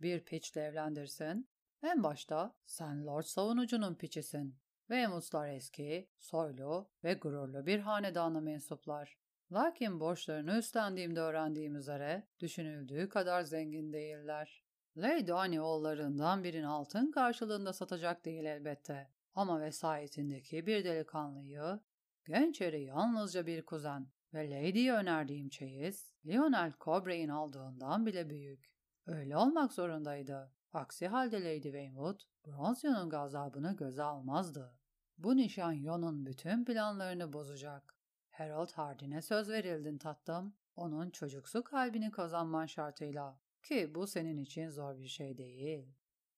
[0.00, 1.48] Bir piçle evlendirsin.
[1.82, 4.58] En başta sen Lord Savunucu'nun piçisin.
[4.88, 9.18] Weymouth'lar eski, soylu ve gururlu bir hanedana mensuplar.
[9.52, 14.64] Lakin borçlarını üstlendiğimde öğrendiğim üzere düşünüldüğü kadar zengin değiller.
[14.96, 19.10] Lady Annie oğullarından birini altın karşılığında satacak değil elbette.
[19.34, 21.80] Ama vesayetindeki bir delikanlıyı,
[22.26, 28.72] genç eri yalnızca bir kuzen ve Lady'ye önerdiğim çeyiz, Lionel Cobray'in aldığından bile büyük.
[29.06, 30.52] Öyle olmak zorundaydı.
[30.72, 34.78] Aksi halde Lady Weymouth, Bronzion'un gazabını göze almazdı.
[35.18, 37.96] Bu nişan Yon'un bütün planlarını bozacak.
[38.30, 40.54] Harold Hardin'e söz verildin tatlım.
[40.76, 43.40] Onun çocuksu kalbini kazanman şartıyla.
[43.62, 45.94] Ki bu senin için zor bir şey değil.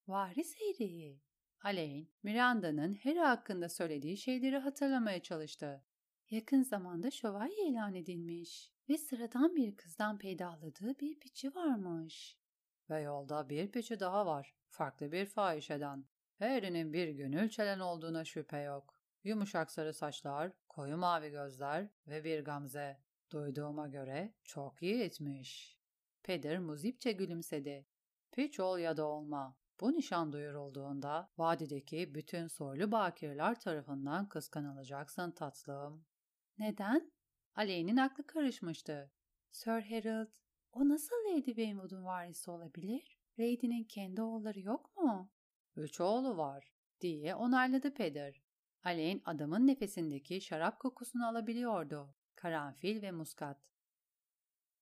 [0.09, 1.21] Varis eriği.
[1.63, 5.85] Alain, Miranda'nın Hera hakkında söylediği şeyleri hatırlamaya çalıştı.
[6.31, 12.39] Yakın zamanda şövalye ilan edilmiş ve sıradan bir kızdan peydahladığı bir piçi varmış.
[12.91, 16.05] Ve yolda bir piçi daha var, farklı bir fahişeden.
[16.39, 18.95] Harry'nin bir gönül çelen olduğuna şüphe yok.
[19.25, 23.01] Yumuşak sarı saçlar, koyu mavi gözler ve bir gamze.
[23.31, 25.79] Duyduğuma göre çok iyi etmiş.
[26.23, 27.87] Peder muzipçe gülümsedi.
[28.33, 29.57] Piç ol ya da olma.
[29.81, 36.05] Bu nişan duyurulduğunda vadideki bütün soylu bakirler tarafından kıskanılacaksın tatlım.
[36.59, 37.13] Neden?
[37.55, 39.11] Aleyh'nin aklı karışmıştı.
[39.51, 40.29] Sir Harold,
[40.73, 43.19] o nasıl Lady Weymouth'un varisi olabilir?
[43.39, 45.31] Lady'nin kendi oğulları yok mu?
[45.77, 48.43] Üç oğlu var, diye onayladı peder.
[48.85, 52.15] Aleyn adamın nefesindeki şarap kokusunu alabiliyordu.
[52.35, 53.59] Karanfil ve muskat.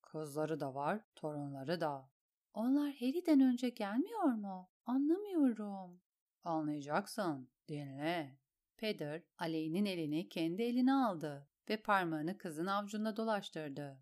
[0.03, 2.11] Kızları da var, torunları da.
[2.55, 4.71] Onlar Harry'den önce gelmiyor mu?
[4.87, 6.01] Anlamıyorum.
[6.45, 7.49] Anlayacaksın.
[7.69, 8.39] Dinle.
[8.77, 13.99] Peder, Aley'nin elini kendi eline aldı ve parmağını kızın avcunda dolaştırdı.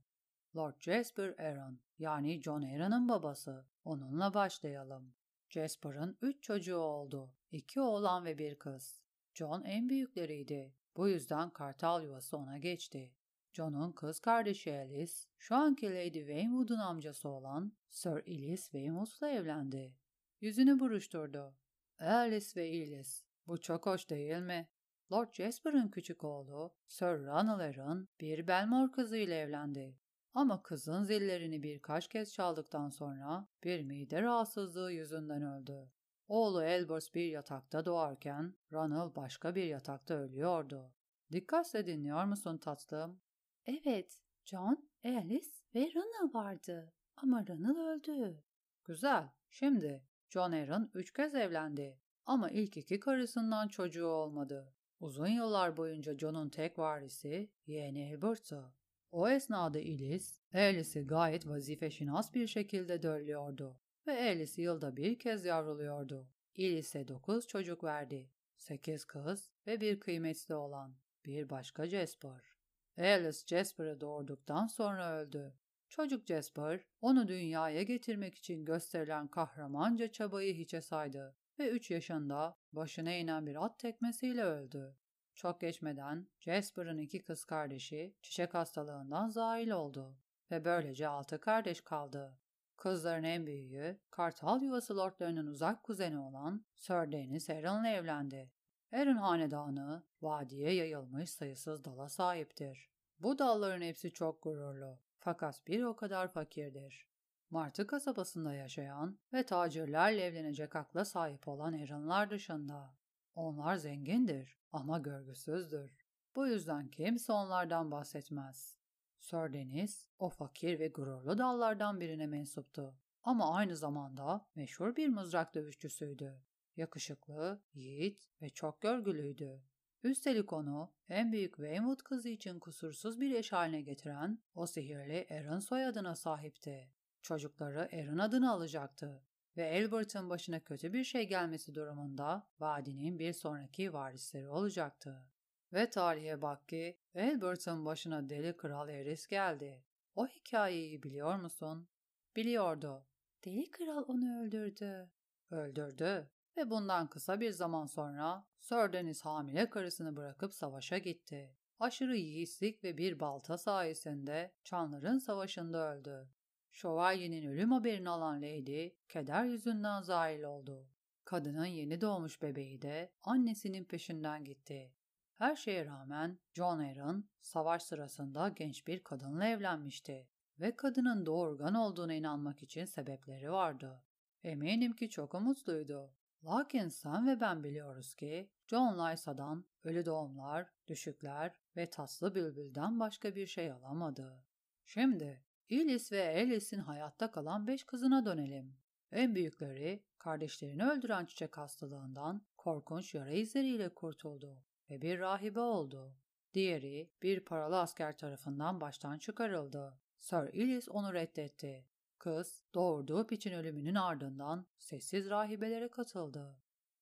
[0.56, 3.66] Lord Jasper Aaron, yani John Aaron'ın babası.
[3.84, 5.14] Onunla başlayalım.
[5.48, 7.34] Jasper'ın üç çocuğu oldu.
[7.50, 9.02] İki oğlan ve bir kız.
[9.34, 10.74] John en büyükleriydi.
[10.96, 13.14] Bu yüzden kartal yuvası ona geçti.
[13.52, 19.96] John'un kız kardeşi Alice, şu anki Lady Weymouth'un amcası olan Sir Ellis Weymouth'la evlendi.
[20.40, 21.54] Yüzünü buruşturdu.
[21.98, 24.68] Alice ve Ellis, bu çok hoş değil mi?
[25.12, 29.98] Lord Jasper'ın küçük oğlu Sir Ranelagh'ın bir Belmore kızıyla evlendi.
[30.34, 35.90] Ama kızın zillerini birkaç kez çaldıktan sonra bir mide rahatsızlığı yüzünden öldü.
[36.28, 40.92] Oğlu Elbers bir yatakta doğarken Ranel başka bir yatakta ölüyordu.
[41.32, 43.20] Dikkatle dinliyor musun tatlım?
[43.66, 46.92] Evet, John, Alice ve Ranel vardı.
[47.16, 48.44] Ama Ranel öldü.
[48.84, 49.28] Güzel.
[49.48, 52.00] Şimdi John Aaron üç kez evlendi.
[52.26, 54.74] Ama ilk iki karısından çocuğu olmadı.
[55.00, 58.64] Uzun yıllar boyunca John'un tek varisi yeğeni Albert'tı.
[59.12, 60.24] O esnada Alice,
[60.54, 66.28] Alice'i gayet vazifeşinas bir şekilde döllüyordu ve Alice yılda bir kez yavruluyordu.
[66.58, 68.30] Alice'e dokuz çocuk verdi.
[68.56, 70.94] Sekiz kız ve bir kıymetli olan.
[71.24, 72.54] Bir başka Jasper.
[72.98, 75.54] Alice Jasper'ı doğurduktan sonra öldü.
[75.88, 83.12] Çocuk Jasper, onu dünyaya getirmek için gösterilen kahramanca çabayı hiçe saydı ve 3 yaşında başına
[83.12, 84.96] inen bir at tekmesiyle öldü.
[85.34, 90.16] Çok geçmeden Jasper'ın iki kız kardeşi çiçek hastalığından zahil oldu
[90.50, 92.38] ve böylece altı kardeş kaldı.
[92.76, 98.50] Kızların en büyüğü, kartal yuvası lordlarının uzak kuzeni olan Sir Dennis Aaron'la evlendi.
[98.92, 102.90] Aaron hanedanı, vadiye yayılmış sayısız dala sahiptir.
[103.18, 107.09] Bu dalların hepsi çok gururlu, fakat bir o kadar fakirdir.
[107.50, 112.94] Martı kasabasında yaşayan ve tacirlerle evlenecek akla sahip olan Aaron'lar dışında.
[113.34, 116.06] Onlar zengindir ama görgüsüzdür.
[116.36, 118.76] Bu yüzden kimse onlardan bahsetmez.
[119.18, 122.94] Sir Deniz, o fakir ve gururlu dallardan birine mensuptu.
[123.22, 126.42] Ama aynı zamanda meşhur bir mızrak dövüşçüsüydü.
[126.76, 129.62] Yakışıklı, yiğit ve çok görgülüydü.
[130.02, 135.58] Üstelik onu en büyük Weymouth kızı için kusursuz bir eş haline getiren o sihirli Aaron
[135.58, 136.99] soyadına sahipti.
[137.22, 139.22] Çocukları Aaron adını alacaktı
[139.56, 145.26] ve Albert'ın başına kötü bir şey gelmesi durumunda vadinin bir sonraki varisleri olacaktı.
[145.72, 149.84] Ve tarihe bak ki Albert'ın başına deli kral Eris geldi.
[150.14, 151.88] O hikayeyi biliyor musun?
[152.36, 153.06] Biliyordu.
[153.44, 155.10] Deli kral onu öldürdü.
[155.50, 161.56] Öldürdü ve bundan kısa bir zaman sonra Sir Deniz hamile karısını bırakıp savaşa gitti.
[161.80, 166.28] Aşırı yiğitlik ve bir balta sayesinde Çanların savaşında öldü.
[166.72, 170.88] Şövalyenin ölüm haberini alan Lady, keder yüzünden zahil oldu.
[171.24, 174.92] Kadının yeni doğmuş bebeği de annesinin peşinden gitti.
[175.34, 180.28] Her şeye rağmen John Aaron savaş sırasında genç bir kadınla evlenmişti
[180.60, 184.02] ve kadının doğurgan olduğuna inanmak için sebepleri vardı.
[184.44, 186.14] Eminim ki çok umutluydu.
[186.44, 193.34] Lakin sen ve ben biliyoruz ki John Lysa'dan ölü doğumlar, düşükler ve taslı bülbülden başka
[193.34, 194.44] bir şey alamadı.
[194.84, 198.76] Şimdi Ilis ve Alice'in hayatta kalan beş kızına dönelim.
[199.12, 206.16] En büyükleri kardeşlerini öldüren çiçek hastalığından korkunç yara izleriyle kurtuldu ve bir rahibe oldu.
[206.54, 210.00] Diğeri bir paralı asker tarafından baştan çıkarıldı.
[210.18, 211.86] Sir Ilis onu reddetti.
[212.18, 216.56] Kız doğurduğu piçin ölümünün ardından sessiz rahibelere katıldı.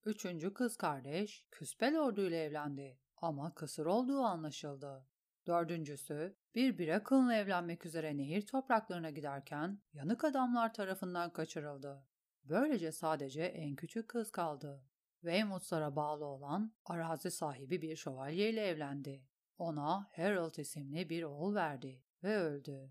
[0.05, 5.07] Üçüncü kız kardeş Küspel Ordu ile evlendi ama kısır olduğu anlaşıldı.
[5.47, 12.05] Dördüncüsü bir Birackle'la evlenmek üzere nehir topraklarına giderken yanık adamlar tarafından kaçırıldı.
[12.45, 14.85] Böylece sadece en küçük kız kaldı.
[15.21, 19.23] Weymouth'lara bağlı olan arazi sahibi bir şövalye ile evlendi.
[19.59, 22.91] Ona Harold isimli bir oğul verdi ve öldü.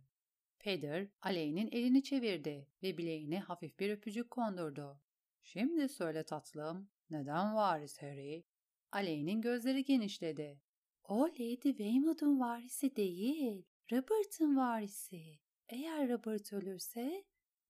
[0.60, 5.02] Peder, Aley'nin elini çevirdi ve bileğine hafif bir öpücük kondurdu.
[5.44, 8.46] Şimdi söyle tatlım, neden varis Harry?
[8.92, 10.62] Aley'nin gözleri genişledi.
[11.08, 15.40] O Lady Weymouth'un varisi değil, Robert'ın varisi.
[15.70, 17.26] Eğer Robert ölürse...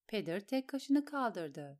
[0.07, 1.79] Peder tek kaşını kaldırdı.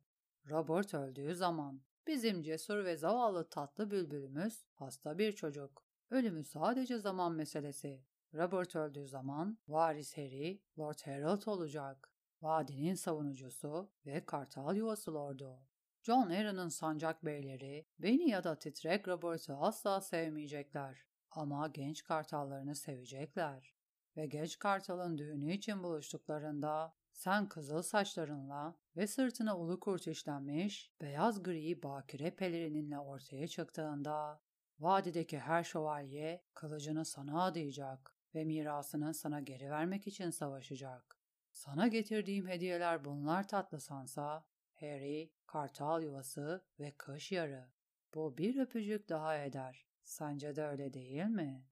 [0.50, 5.84] Robert öldüğü zaman bizim cesur ve zavallı tatlı bülbülümüz hasta bir çocuk.
[6.10, 8.04] Ölümü sadece zaman meselesi.
[8.34, 12.12] Robert öldüğü zaman varis Harry, Lord Harold olacak.
[12.42, 15.58] Vadinin savunucusu ve kartal yuvası lordu.
[16.02, 21.07] John Aaron'ın sancak beyleri beni ya da titrek Robert'ı asla sevmeyecekler.
[21.30, 23.74] Ama genç kartallarını sevecekler.
[24.16, 31.42] Ve genç kartalın düğünü için buluştuklarında sen kızıl saçlarınla ve sırtına ulu kurt işlenmiş beyaz
[31.42, 34.40] gri bakire pelerininle ortaya çıktığında
[34.78, 41.18] vadideki her şövalye kılıcını sana adayacak ve mirasını sana geri vermek için savaşacak.
[41.52, 44.44] Sana getirdiğim hediyeler bunlar tatlı sansa,
[44.74, 47.68] Harry, kartal yuvası ve kış yarı.
[48.14, 49.87] Bu bir öpücük daha eder.
[50.08, 51.64] Sence de öyle değil mi?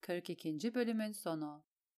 [0.00, 0.74] 42.
[0.74, 1.64] bölümün sonu